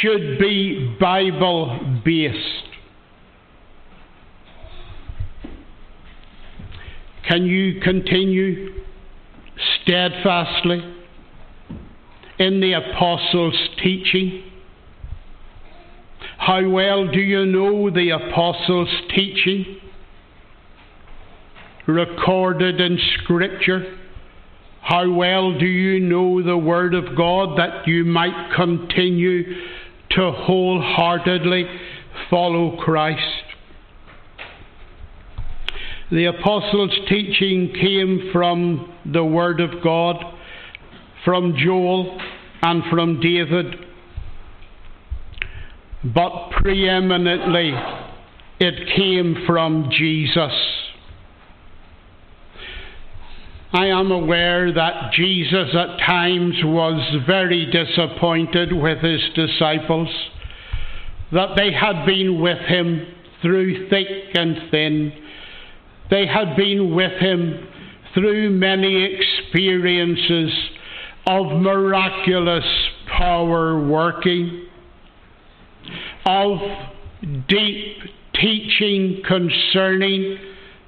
should 0.00 0.38
be 0.38 0.96
Bible 1.00 2.00
based. 2.04 2.64
Can 7.28 7.46
you 7.46 7.80
continue 7.80 8.82
steadfastly 9.82 10.93
in 12.38 12.60
the 12.60 12.72
apostles' 12.72 13.68
teaching? 13.82 14.42
How 16.38 16.68
well 16.68 17.06
do 17.10 17.20
you 17.20 17.46
know 17.46 17.90
the 17.90 18.10
apostles' 18.10 18.88
teaching? 19.14 19.76
Recorded 21.86 22.80
in 22.80 22.98
Scripture. 23.18 23.98
How 24.80 25.10
well 25.10 25.58
do 25.58 25.66
you 25.66 26.00
know 26.00 26.42
the 26.42 26.58
Word 26.58 26.94
of 26.94 27.16
God 27.16 27.58
that 27.58 27.86
you 27.86 28.04
might 28.04 28.52
continue 28.54 29.54
to 30.10 30.30
wholeheartedly 30.30 31.64
follow 32.28 32.76
Christ? 32.76 33.22
The 36.10 36.26
apostles' 36.26 36.98
teaching 37.08 37.72
came 37.80 38.30
from 38.32 38.92
the 39.10 39.24
Word 39.24 39.60
of 39.60 39.82
God, 39.82 40.16
from 41.24 41.56
Joel, 41.56 42.20
and 42.62 42.82
from 42.90 43.20
David. 43.20 43.76
But 46.04 46.50
preeminently, 46.50 47.72
it 48.60 48.96
came 48.96 49.44
from 49.46 49.90
Jesus. 49.90 50.52
I 53.72 53.86
am 53.86 54.12
aware 54.12 54.72
that 54.72 55.12
Jesus 55.12 55.74
at 55.74 55.98
times 56.06 56.54
was 56.62 57.24
very 57.26 57.66
disappointed 57.70 58.72
with 58.72 58.98
his 58.98 59.20
disciples, 59.34 60.08
that 61.32 61.56
they 61.56 61.72
had 61.72 62.06
been 62.06 62.40
with 62.40 62.58
him 62.58 63.06
through 63.42 63.88
thick 63.88 64.06
and 64.34 64.70
thin 64.70 65.12
they 66.10 66.26
had 66.26 66.56
been 66.56 66.94
with 66.94 67.12
him 67.20 67.66
through 68.12 68.50
many 68.50 69.04
experiences 69.04 70.52
of 71.26 71.60
miraculous 71.60 72.64
power 73.16 73.78
working, 73.86 74.66
of 76.26 76.58
deep 77.48 77.96
teaching 78.34 79.22
concerning 79.26 80.38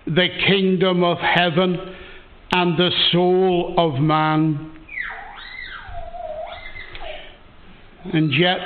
the 0.07 0.29
kingdom 0.47 1.03
of 1.03 1.19
heaven 1.19 1.77
and 2.53 2.79
the 2.79 2.91
soul 3.13 3.75
of 3.79 4.01
man. 4.01 4.73
And 8.13 8.33
yet, 8.33 8.61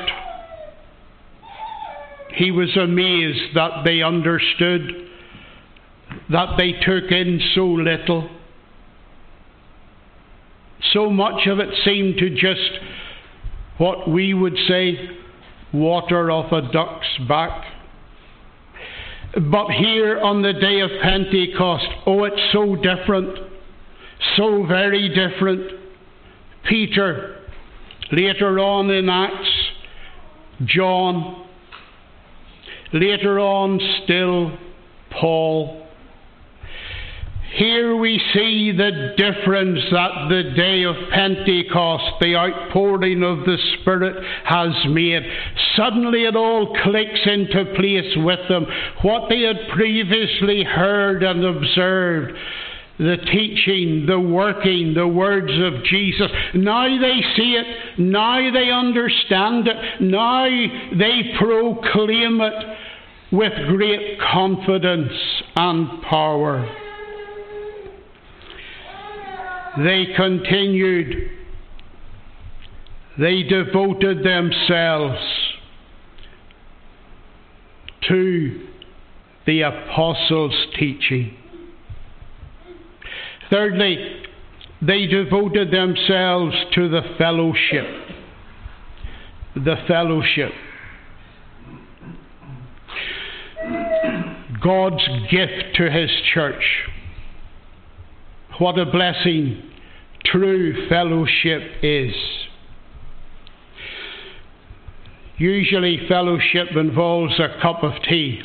he 2.35 2.51
was 2.51 2.77
amazed 2.77 3.55
that 3.55 3.83
they 3.85 4.03
understood 4.03 5.09
that 6.31 6.57
they 6.59 6.73
took 6.73 7.11
in 7.11 7.41
so 7.55 7.67
little. 7.67 8.29
So 10.93 11.11
much 11.11 11.47
of 11.47 11.59
it 11.59 11.69
seemed 11.85 12.19
to 12.19 12.31
just 12.31 12.71
what 13.79 14.09
we 14.09 14.35
would 14.35 14.57
say 14.69 15.11
water 15.73 16.31
off 16.31 16.53
a 16.53 16.73
duck's 16.73 17.07
back. 17.29 17.65
But 19.35 19.71
here 19.71 20.19
on 20.21 20.43
the 20.43 20.53
day 20.53 20.81
of 20.81 20.91
Pentecost, 21.03 21.87
oh, 22.07 22.25
it's 22.25 22.43
so 22.53 22.75
different, 22.77 23.39
so 24.37 24.67
very 24.67 25.09
different. 25.09 25.81
Peter, 26.69 27.41
later 28.11 28.59
on 28.59 28.91
in 28.91 29.09
Acts, 29.09 29.49
John, 30.65 31.47
later 32.93 33.39
on 33.39 33.81
still, 34.03 34.59
Paul. 35.11 35.87
Here 37.55 37.97
we 37.97 38.21
see 38.33 38.71
the 38.71 39.15
difference 39.17 39.81
that 39.91 40.29
the 40.29 40.53
day 40.55 40.85
of 40.85 40.95
Pentecost, 41.13 42.21
the 42.21 42.37
outpouring 42.37 43.25
of 43.25 43.45
the 43.45 43.57
Spirit, 43.75 44.23
has 44.45 44.73
made. 44.89 45.23
Suddenly 45.75 46.25
it 46.27 46.37
all 46.37 46.77
clicks 46.85 47.21
into 47.27 47.65
place 47.75 48.15
with 48.19 48.39
them. 48.49 48.67
What 49.03 49.29
they 49.29 49.41
had 49.41 49.69
previously 49.75 50.63
heard 50.63 51.25
and 51.25 51.45
observed 51.45 52.39
the 52.99 53.17
teaching, 53.33 54.07
the 54.07 54.21
working, 54.21 54.95
the 54.95 55.09
words 55.09 55.51
of 55.51 55.83
Jesus. 55.85 56.31
Now 56.55 56.87
they 57.01 57.21
see 57.35 57.59
it, 57.59 57.99
now 57.99 58.53
they 58.53 58.71
understand 58.71 59.67
it, 59.67 60.01
now 60.01 60.45
they 60.45 61.35
proclaim 61.37 62.41
it 62.43 62.77
with 63.33 63.53
great 63.69 64.21
confidence 64.21 65.13
and 65.57 66.03
power 66.03 66.80
they 69.79 70.07
continued, 70.17 71.31
they 73.19 73.43
devoted 73.43 74.25
themselves 74.25 75.19
to 78.09 78.67
the 79.47 79.63
apostles' 79.63 80.67
teaching. 80.79 81.37
Thirdly, 83.49 84.23
they 84.83 85.07
devoted 85.07 85.71
themselves 85.71 86.55
to 86.75 86.89
the 86.89 87.03
fellowship. 87.19 87.87
The 89.55 89.77
fellowship. 89.87 90.53
God's 94.63 95.07
gift 95.31 95.77
to 95.77 95.91
His 95.91 96.11
church. 96.33 96.63
What 98.61 98.79
a 98.79 98.85
blessing 98.85 99.63
true 100.27 100.87
fellowship 100.91 101.63
is. 101.83 102.15
Usually, 105.39 106.07
fellowship 106.07 106.77
involves 106.77 107.41
a 107.41 107.59
cup 107.63 107.83
of 107.83 107.93
tea. 108.07 108.43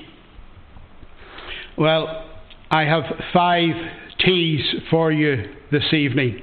Well, 1.78 2.30
I 2.72 2.84
have 2.84 3.03
five 3.34 3.74
teas 4.20 4.61
for 4.89 5.11
you 5.11 5.53
this 5.74 5.91
evening. 5.91 6.41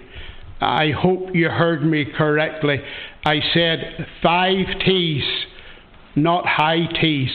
I 0.60 0.90
hope 0.90 1.30
you 1.32 1.48
heard 1.48 1.82
me 1.82 2.04
correctly. 2.04 2.78
I 3.24 3.40
said 3.54 4.06
five 4.22 4.66
teas, 4.84 5.24
not 6.14 6.44
high 6.44 6.88
teas. 7.00 7.32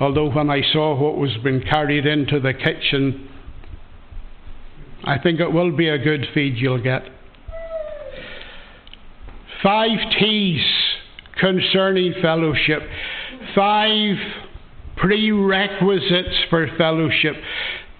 Although, 0.00 0.30
when 0.30 0.48
I 0.48 0.62
saw 0.72 0.98
what 0.98 1.18
was 1.18 1.36
being 1.44 1.60
carried 1.60 2.06
into 2.06 2.40
the 2.40 2.54
kitchen, 2.54 3.29
I 5.04 5.18
think 5.18 5.40
it 5.40 5.50
will 5.52 5.74
be 5.76 5.88
a 5.88 5.98
good 5.98 6.26
feed 6.34 6.56
you'll 6.56 6.82
get. 6.82 7.02
Five 9.62 9.98
T's 10.18 10.62
concerning 11.38 12.14
fellowship. 12.20 12.82
Five 13.54 14.16
prerequisites 14.96 16.44
for 16.50 16.68
fellowship. 16.76 17.34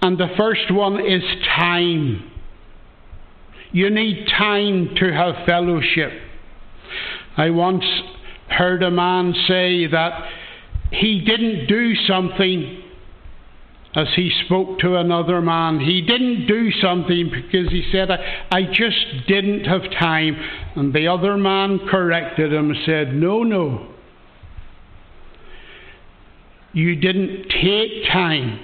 And 0.02 0.18
the 0.18 0.28
first 0.36 0.70
one 0.72 1.00
is 1.00 1.22
time. 1.58 2.30
You 3.72 3.90
need 3.90 4.26
time 4.38 4.94
to 4.96 5.12
have 5.12 5.46
fellowship. 5.46 6.12
I 7.36 7.50
once 7.50 7.84
heard 8.48 8.82
a 8.82 8.90
man 8.90 9.34
say 9.46 9.86
that 9.86 10.28
he 10.90 11.20
didn't 11.24 11.66
do 11.66 11.94
something 12.06 12.79
as 13.94 14.06
he 14.14 14.30
spoke 14.44 14.78
to 14.80 14.96
another 14.96 15.40
man. 15.40 15.80
He 15.80 16.00
didn't 16.00 16.46
do 16.46 16.70
something 16.80 17.30
because 17.30 17.70
he 17.70 17.88
said, 17.90 18.10
I, 18.10 18.46
I 18.50 18.62
just 18.62 19.26
didn't 19.26 19.64
have 19.64 19.82
time. 19.98 20.36
And 20.76 20.94
the 20.94 21.08
other 21.08 21.36
man 21.36 21.80
corrected 21.90 22.52
him 22.52 22.70
and 22.70 22.78
said, 22.86 23.14
No, 23.14 23.42
no. 23.42 23.88
You 26.72 26.94
didn't 26.94 27.48
take 27.48 28.06
time. 28.12 28.60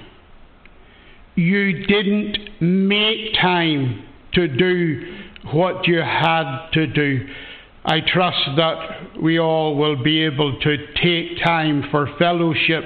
You 1.35 1.85
didn't 1.85 2.37
make 2.61 3.33
time 3.39 4.05
to 4.33 4.47
do 4.47 5.17
what 5.51 5.87
you 5.87 5.99
had 5.99 6.69
to 6.71 6.87
do. 6.87 7.27
I 7.85 7.99
trust 8.01 8.49
that 8.57 9.21
we 9.21 9.39
all 9.39 9.75
will 9.75 10.01
be 10.01 10.23
able 10.23 10.59
to 10.59 10.77
take 11.01 11.43
time 11.43 11.83
for 11.91 12.07
fellowship 12.17 12.83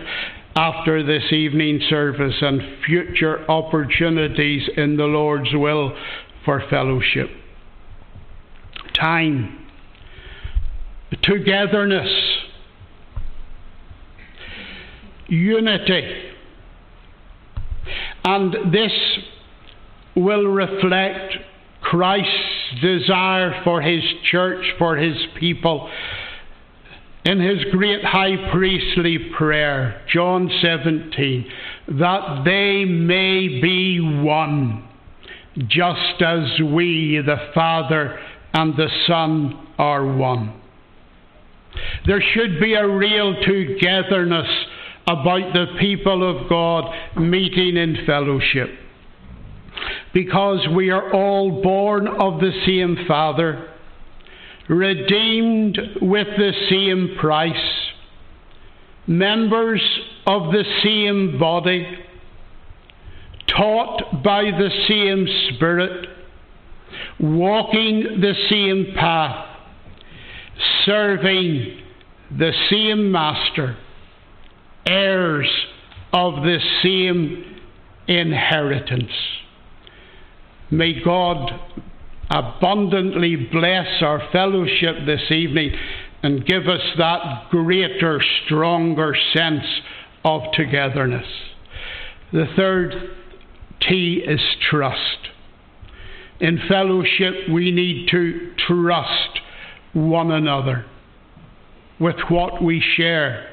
after 0.55 1.03
this 1.03 1.31
evening 1.31 1.81
service 1.89 2.35
and 2.41 2.61
future 2.85 3.49
opportunities 3.49 4.67
in 4.75 4.97
the 4.97 5.05
Lord's 5.05 5.53
will 5.53 5.95
for 6.45 6.61
fellowship. 6.69 7.29
Time. 8.99 9.57
togetherness, 11.23 12.09
unity. 15.27 16.23
And 18.23 18.73
this 18.73 18.91
will 20.15 20.45
reflect 20.45 21.37
Christ's 21.81 22.81
desire 22.81 23.61
for 23.63 23.81
his 23.81 24.03
church, 24.23 24.63
for 24.77 24.95
his 24.97 25.15
people. 25.39 25.89
In 27.23 27.39
his 27.39 27.63
great 27.71 28.03
high 28.03 28.51
priestly 28.51 29.19
prayer, 29.37 30.03
John 30.11 30.49
17, 30.61 31.45
that 31.99 32.41
they 32.45 32.83
may 32.83 33.61
be 33.61 33.99
one, 33.99 34.87
just 35.67 36.21
as 36.21 36.59
we, 36.59 37.21
the 37.23 37.51
Father 37.53 38.19
and 38.53 38.75
the 38.75 38.89
Son, 39.05 39.67
are 39.77 40.05
one. 40.15 40.59
There 42.07 42.23
should 42.33 42.59
be 42.59 42.73
a 42.73 42.87
real 42.87 43.35
togetherness 43.43 44.49
about 45.07 45.53
the 45.53 45.67
people 45.79 46.27
of 46.27 46.49
God 46.49 46.91
meeting 47.17 47.77
in 47.77 48.03
fellowship. 48.05 48.69
Because 50.13 50.67
we 50.75 50.89
are 50.89 51.13
all 51.13 51.61
born 51.61 52.07
of 52.07 52.39
the 52.39 52.51
same 52.65 53.05
Father, 53.07 53.70
redeemed 54.69 55.77
with 56.01 56.27
the 56.37 56.53
same 56.69 57.17
price, 57.19 57.53
members 59.07 59.81
of 60.25 60.51
the 60.51 60.63
same 60.83 61.39
body, 61.39 61.97
taught 63.47 64.23
by 64.23 64.43
the 64.43 64.69
same 64.87 65.27
Spirit, 65.53 66.07
walking 67.19 68.21
the 68.21 68.33
same 68.49 68.93
path, 68.95 69.47
serving 70.85 71.79
the 72.37 72.53
same 72.69 73.11
Master 73.11 73.77
heirs 74.85 75.49
of 76.13 76.35
the 76.43 76.59
same 76.83 77.61
inheritance. 78.07 79.11
May 80.69 81.01
God 81.03 81.51
abundantly 82.31 83.35
bless 83.35 84.01
our 84.01 84.21
fellowship 84.31 85.05
this 85.05 85.31
evening 85.31 85.71
and 86.23 86.45
give 86.45 86.67
us 86.67 86.81
that 86.97 87.49
greater, 87.49 88.21
stronger 88.45 89.15
sense 89.33 89.65
of 90.23 90.41
togetherness. 90.53 91.27
The 92.31 92.45
third 92.55 92.93
T 93.81 94.23
is 94.25 94.39
trust. 94.69 95.29
In 96.39 96.59
fellowship, 96.67 97.49
we 97.51 97.71
need 97.71 98.07
to 98.11 98.53
trust 98.67 99.39
one 99.93 100.31
another 100.31 100.85
with 101.99 102.15
what 102.29 102.63
we 102.63 102.81
share 102.95 103.51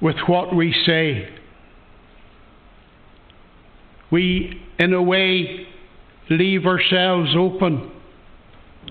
with 0.00 0.16
what 0.26 0.54
we 0.54 0.74
say. 0.86 1.28
We, 4.10 4.62
in 4.78 4.92
a 4.92 5.02
way, 5.02 5.66
leave 6.30 6.66
ourselves 6.66 7.30
open 7.36 7.90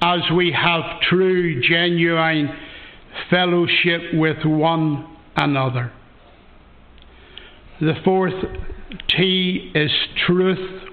as 0.02 0.22
we 0.36 0.52
have 0.52 1.02
true, 1.02 1.62
genuine 1.62 2.50
fellowship 3.30 4.14
with 4.14 4.38
one 4.46 5.18
another. 5.36 5.92
The 7.80 7.94
fourth 8.04 8.34
T 9.16 9.72
is 9.74 9.92
truth. 10.26 10.84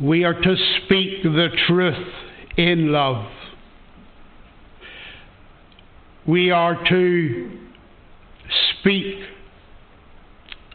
We 0.00 0.24
are 0.24 0.34
to 0.34 0.56
speak 0.84 1.22
the 1.22 1.48
truth 1.66 2.08
in 2.56 2.92
love 2.92 3.26
we 6.26 6.50
are 6.50 6.82
to 6.88 7.58
speak 8.80 9.16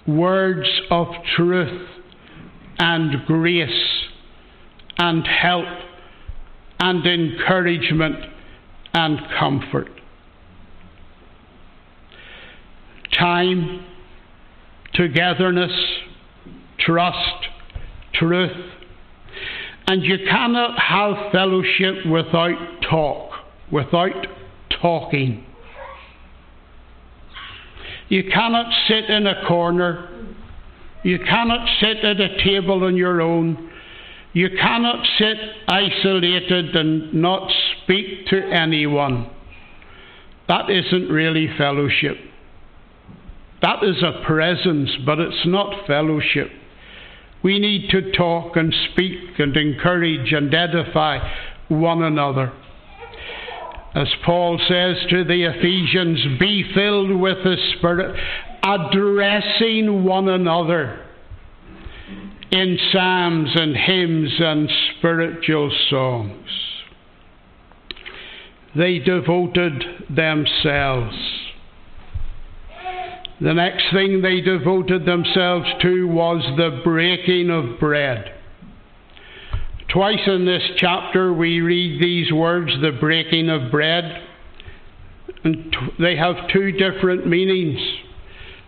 words 0.06 0.68
of 0.92 1.08
truth 1.36 1.88
and 2.80 3.26
grace 3.26 4.04
and 4.98 5.26
help 5.26 5.66
and 6.80 7.06
encouragement 7.06 8.16
and 8.94 9.20
comfort. 9.40 9.90
Time, 13.18 13.86
togetherness, 14.94 15.72
trust, 16.80 17.46
truth. 18.14 18.52
And 19.88 20.04
you 20.04 20.18
cannot 20.30 20.78
have 20.80 21.32
fellowship 21.32 22.06
without 22.06 22.82
talk, 22.90 23.32
without 23.72 24.28
talking. 24.82 25.46
You 28.10 28.24
cannot 28.32 28.72
sit 28.88 29.10
in 29.10 29.28
a 29.28 29.46
corner. 29.48 30.17
You 31.04 31.20
cannot 31.20 31.68
sit 31.80 31.98
at 32.04 32.20
a 32.20 32.44
table 32.44 32.84
on 32.84 32.96
your 32.96 33.22
own. 33.22 33.72
You 34.34 34.50
cannot 34.50 35.06
sit 35.18 35.38
isolated 35.68 36.76
and 36.76 37.14
not 37.14 37.52
speak 37.84 38.28
to 38.28 38.42
anyone. 38.52 39.30
That 40.48 40.70
isn't 40.70 41.10
really 41.10 41.50
fellowship. 41.58 42.18
That 43.62 43.84
is 43.84 44.04
a 44.04 44.24
presence, 44.26 44.92
but 45.06 45.20
it's 45.20 45.46
not 45.46 45.88
fellowship. 45.88 46.52
We 47.44 47.60
need 47.60 47.90
to 47.90 48.12
talk 48.12 48.56
and 48.56 48.74
speak 48.92 49.40
and 49.40 49.56
encourage 49.56 50.34
and 50.34 50.54
edify 50.54 51.20
one 51.70 52.04
another 52.04 52.54
as 53.96 54.08
Paul 54.26 54.60
says 54.68 54.98
to 55.10 55.24
the 55.24 55.44
Ephesians, 55.44 56.40
be 56.40 56.64
filled 56.74 57.20
with 57.20 57.38
the 57.44 57.56
Spirit, 57.78 58.16
addressing 58.64 60.04
one 60.04 60.28
another 60.28 61.04
in 62.52 62.78
psalms 62.92 63.50
and 63.56 63.76
hymns 63.76 64.34
and 64.40 64.70
spiritual 64.98 65.72
songs. 65.90 66.50
They 68.76 69.00
devoted 69.00 69.84
themselves. 70.10 71.16
The 73.40 73.54
next 73.54 73.86
thing 73.94 74.22
they 74.22 74.42
devoted 74.42 75.06
themselves 75.06 75.68
to 75.82 76.08
was 76.08 76.44
the 76.58 76.82
breaking 76.84 77.50
of 77.50 77.80
bread. 77.80 78.37
Twice 79.90 80.28
in 80.28 80.46
this 80.46 80.64
chapter 80.76 81.34
we 81.34 81.62
read 81.62 82.02
these 82.02 82.32
words, 82.32 82.72
the 82.82 82.92
breaking 83.00 83.50
of 83.50 83.72
bread, 83.72 84.22
and 85.44 85.74
they 85.98 86.18
have 86.18 86.36
two 86.52 86.74
different 86.74 87.26
meanings 87.26 87.80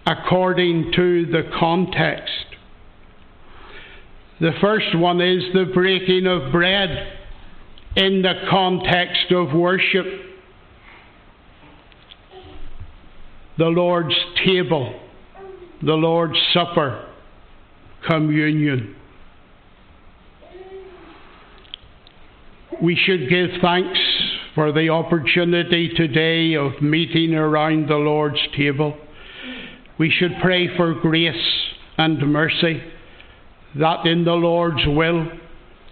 according 0.05 0.93
to 0.95 1.25
the 1.25 1.43
context. 1.59 2.31
The 4.39 4.51
first 4.61 4.97
one 4.97 5.19
is 5.19 5.43
the 5.53 5.65
breaking 5.73 6.25
of 6.25 6.53
bread 6.53 7.17
in 7.97 8.21
the 8.21 8.35
context 8.49 9.31
of 9.31 9.53
worship. 9.53 10.05
The 13.57 13.65
Lord's 13.65 14.15
table, 14.45 14.97
the 15.81 15.95
Lord's 15.95 16.39
supper, 16.53 17.09
communion. 18.07 18.95
We 22.81 22.95
should 22.95 23.29
give 23.29 23.49
thanks 23.61 23.99
for 24.55 24.71
the 24.71 24.89
opportunity 24.89 25.89
today 25.95 26.55
of 26.55 26.81
meeting 26.81 27.33
around 27.33 27.89
the 27.89 27.95
Lord's 27.95 28.41
table. 28.55 28.97
We 29.97 30.09
should 30.09 30.31
pray 30.41 30.75
for 30.77 30.93
grace 30.93 31.35
and 31.97 32.19
mercy 32.31 32.81
that 33.75 34.05
in 34.05 34.23
the 34.23 34.33
Lord's 34.33 34.85
will 34.87 35.27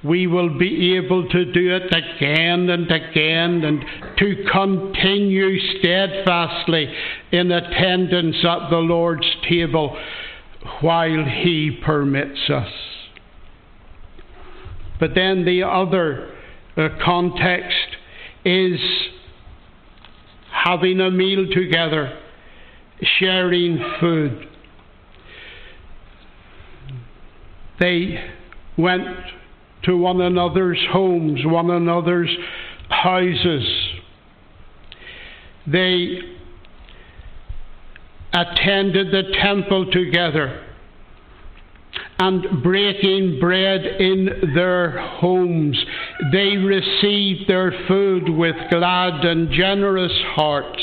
we 0.03 0.27
will 0.27 0.57
be 0.57 0.95
able 0.95 1.27
to 1.27 1.51
do 1.51 1.75
it 1.75 1.93
again 1.93 2.69
and 2.69 2.89
again 2.89 3.63
and 3.63 3.83
to 4.17 4.45
continue 4.51 5.59
steadfastly 5.79 6.87
in 7.31 7.51
attendance 7.51 8.37
at 8.45 8.69
the 8.69 8.77
Lord's 8.77 9.27
table 9.49 9.97
while 10.81 11.25
He 11.25 11.79
permits 11.83 12.49
us. 12.49 12.71
But 14.99 15.15
then 15.15 15.45
the 15.45 15.63
other 15.63 16.36
the 16.77 16.89
context 17.03 17.97
is 18.45 18.79
having 20.51 21.01
a 21.01 21.09
meal 21.09 21.47
together, 21.51 22.17
sharing 23.19 23.83
food. 23.99 24.47
They 27.79 28.23
went 28.77 29.07
to 29.85 29.97
one 29.97 30.21
another's 30.21 30.79
homes, 30.91 31.41
one 31.43 31.71
another's 31.71 32.33
houses. 32.89 33.67
They 35.65 36.19
attended 38.33 39.11
the 39.11 39.33
temple 39.41 39.91
together 39.91 40.66
and 42.19 42.63
breaking 42.63 43.39
bread 43.39 43.85
in 43.85 44.51
their 44.55 44.97
homes. 44.97 45.77
They 46.31 46.57
received 46.57 47.47
their 47.47 47.71
food 47.87 48.29
with 48.29 48.55
glad 48.69 49.23
and 49.23 49.51
generous 49.51 50.13
hearts, 50.35 50.81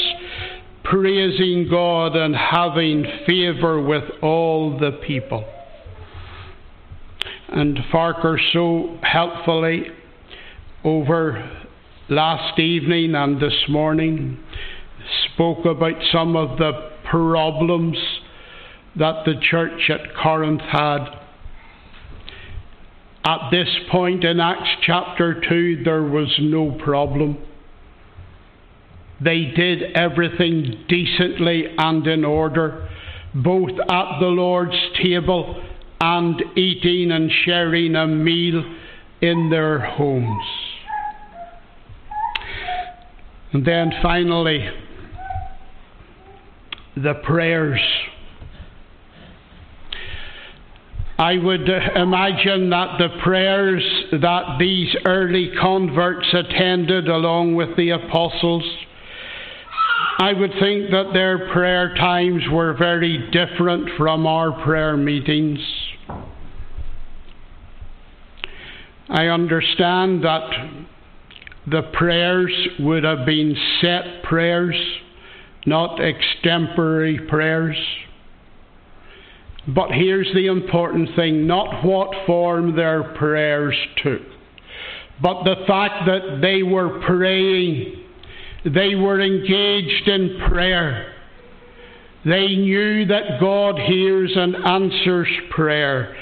praising 0.85 1.69
God 1.69 2.15
and 2.15 2.37
having 2.37 3.05
favour 3.27 3.83
with 3.83 4.05
all 4.23 4.79
the 4.79 4.93
people. 5.07 5.45
And 7.49 7.79
Farquhar 7.91 8.39
so 8.53 8.99
helpfully 9.03 9.87
over 10.85 11.51
last 12.09 12.59
evening 12.59 13.15
and 13.15 13.41
this 13.41 13.65
morning 13.69 14.39
spoke 15.33 15.65
about 15.65 15.95
some 16.13 16.37
of 16.37 16.59
the 16.59 16.91
problems 17.11 17.97
that 18.97 19.25
the 19.25 19.35
church 19.51 19.91
at 19.91 20.15
Corinth 20.15 20.61
had. 20.61 21.24
At 23.27 23.51
this 23.51 23.69
point 23.91 24.23
in 24.23 24.39
Acts 24.39 24.69
chapter 24.83 25.41
2, 25.49 25.83
there 25.83 26.03
was 26.03 26.29
no 26.41 26.73
problem. 26.73 27.39
They 29.21 29.53
did 29.57 29.83
everything 29.95 30.85
decently 30.89 31.65
and 31.79 32.07
in 32.07 32.25
order, 32.25 32.89
both 33.35 33.71
at 33.71 34.21
the 34.21 34.27
Lord's 34.27 34.77
table 35.03 35.63
and 36.01 36.43
eating 36.55 37.13
and 37.13 37.31
sharing 37.47 37.97
a 37.97 38.07
meal 38.07 38.63
in 39.23 39.49
their 39.49 39.79
homes. 39.79 40.45
And 43.55 43.65
then 43.65 43.91
finally, 44.03 44.69
the 46.97 47.15
prayers. 47.25 47.81
I 51.17 51.39
would 51.39 51.71
uh, 51.71 51.79
imagine 51.95 52.71
that 52.71 52.99
the 52.99 53.09
prayers 53.23 53.85
that 54.11 54.57
these 54.59 54.95
early 55.07 55.53
converts 55.61 56.27
attended 56.33 57.09
along 57.09 57.55
with 57.55 57.77
the 57.77 57.91
apostles, 57.91 58.65
I 60.19 60.33
would 60.33 60.51
think 60.59 60.91
that 60.91 61.11
their 61.13 61.53
prayer 61.53 61.95
times 61.95 62.43
were 62.51 62.75
very 62.77 63.31
different 63.31 63.91
from 63.97 64.27
our 64.27 64.65
prayer 64.65 64.97
meetings. 64.97 65.61
I 69.09 69.27
understand 69.27 70.25
that 70.25 70.51
the 71.71 71.83
prayers 71.93 72.53
would 72.81 73.05
have 73.05 73.25
been 73.25 73.57
set 73.81 74.25
prayers, 74.25 74.75
not 75.65 76.01
extemporary 76.01 77.21
prayers. 77.29 77.77
But 79.67 79.91
here's 79.91 80.33
the 80.35 80.47
important 80.47 81.11
thing 81.17 81.47
not 81.47 81.85
what 81.85 82.27
form 82.27 82.77
their 82.77 83.15
prayers 83.15 83.77
took, 84.03 84.23
but 85.23 85.45
the 85.45 85.65
fact 85.67 86.07
that 86.07 86.41
they 86.43 86.63
were 86.63 87.01
praying, 87.07 88.05
they 88.65 88.95
were 88.95 89.21
engaged 89.21 90.09
in 90.09 90.39
prayer. 90.49 91.13
They 92.25 92.57
knew 92.57 93.07
that 93.07 93.41
God 93.41 93.79
hears 93.79 94.33
and 94.35 94.57
answers 94.57 95.29
prayer. 95.51 96.17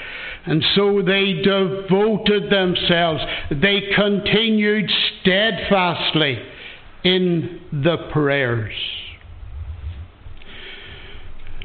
And 0.45 0.63
so 0.75 1.01
they 1.01 1.41
devoted 1.41 2.49
themselves, 2.49 3.21
they 3.49 3.81
continued 3.95 4.91
steadfastly 5.21 6.39
in 7.05 7.61
the 7.71 8.09
prayers. 8.11 8.73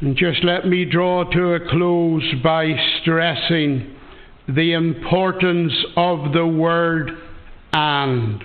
And 0.00 0.16
just 0.16 0.44
let 0.44 0.66
me 0.66 0.84
draw 0.84 1.24
to 1.24 1.54
a 1.54 1.70
close 1.70 2.22
by 2.42 2.72
stressing 3.00 3.96
the 4.46 4.72
importance 4.74 5.72
of 5.96 6.32
the 6.32 6.46
word 6.46 7.10
and. 7.72 8.44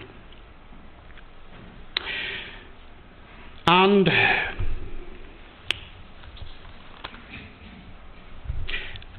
And 3.68 4.10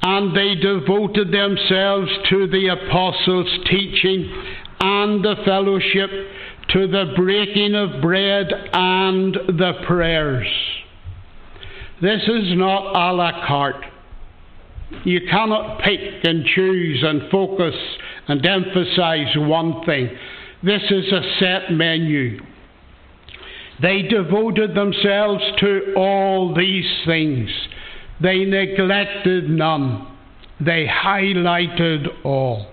and 0.01 0.35
they 0.35 0.55
devoted 0.55 1.31
themselves 1.31 2.11
to 2.29 2.47
the 2.47 2.67
apostles' 2.67 3.59
teaching 3.69 4.29
and 4.79 5.23
the 5.23 5.35
fellowship, 5.45 6.11
to 6.69 6.87
the 6.87 7.13
breaking 7.15 7.73
of 7.75 8.01
bread 8.01 8.47
and 8.73 9.33
the 9.33 9.73
prayers. 9.87 10.47
This 12.01 12.23
is 12.23 12.57
not 12.57 12.95
a 12.95 13.13
la 13.13 13.45
carte. 13.47 13.85
You 15.05 15.21
cannot 15.29 15.81
pick 15.81 15.99
and 16.23 16.45
choose 16.45 17.03
and 17.03 17.29
focus 17.31 17.75
and 18.27 18.45
emphasize 18.45 19.35
one 19.37 19.85
thing. 19.85 20.09
This 20.61 20.81
is 20.89 21.11
a 21.11 21.21
set 21.39 21.71
menu. 21.71 22.39
They 23.81 24.03
devoted 24.03 24.75
themselves 24.75 25.43
to 25.59 25.93
all 25.95 26.53
these 26.53 26.89
things. 27.05 27.49
They 28.21 28.45
neglected 28.45 29.49
none. 29.49 30.07
They 30.59 30.87
highlighted 30.87 32.07
all. 32.23 32.67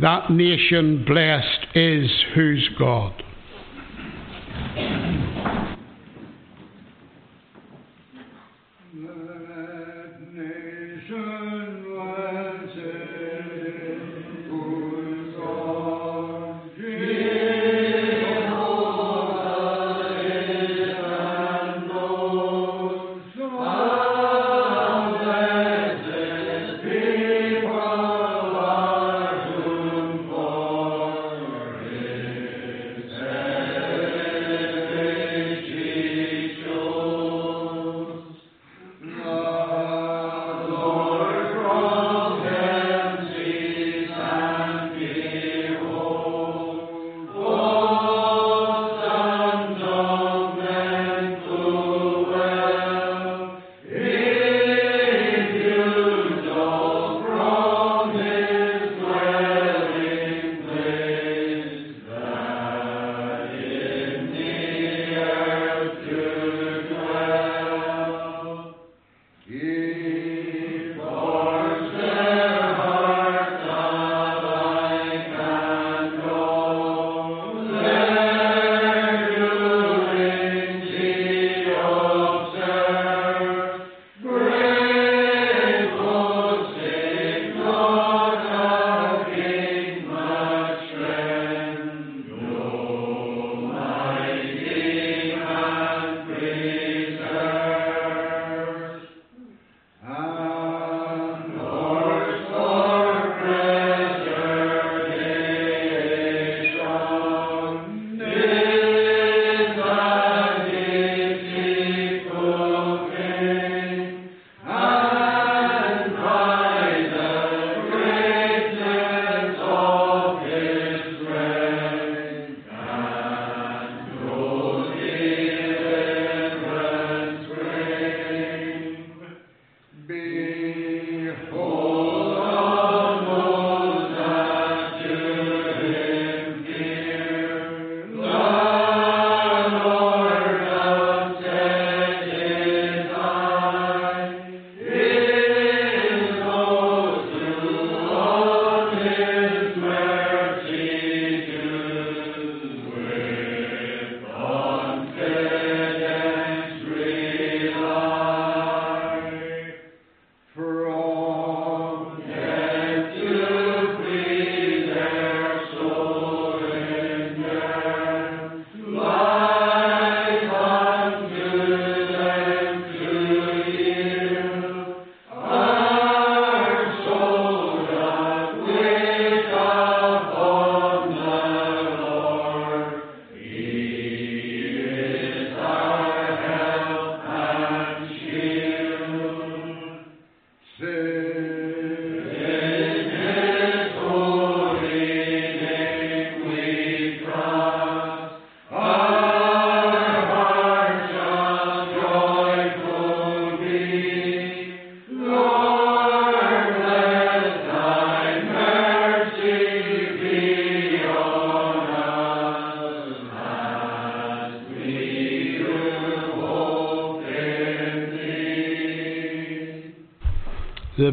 That 0.00 0.30
nation 0.30 1.04
blessed 1.04 1.66
is 1.74 2.10
whose 2.34 2.68
God. 2.78 3.22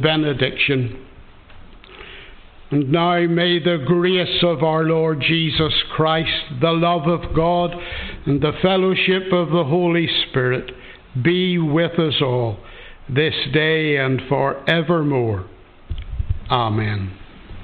Benediction. 0.08 1.05
And 2.72 2.91
now 2.93 3.20
may 3.28 3.60
the 3.60 3.84
grace 3.86 4.41
of 4.41 4.64
our 4.64 4.84
Lord 4.84 5.20
Jesus 5.20 5.74
Christ, 5.95 6.62
the 6.62 6.72
love 6.72 7.08
of 7.08 7.36
God, 7.36 7.72
and 8.26 8.41
the 8.41 8.53
fellowship 8.62 9.34
of 9.34 9.49
the 9.49 9.66
Holy 9.66 10.08
Spirit 10.30 10.72
be 11.22 11.58
with 11.58 11.99
us 11.99 12.22
all 12.22 12.58
this 13.10 13.36
day 13.53 13.97
and 13.97 14.22
forevermore. 14.30 15.45
Amen. 16.49 17.26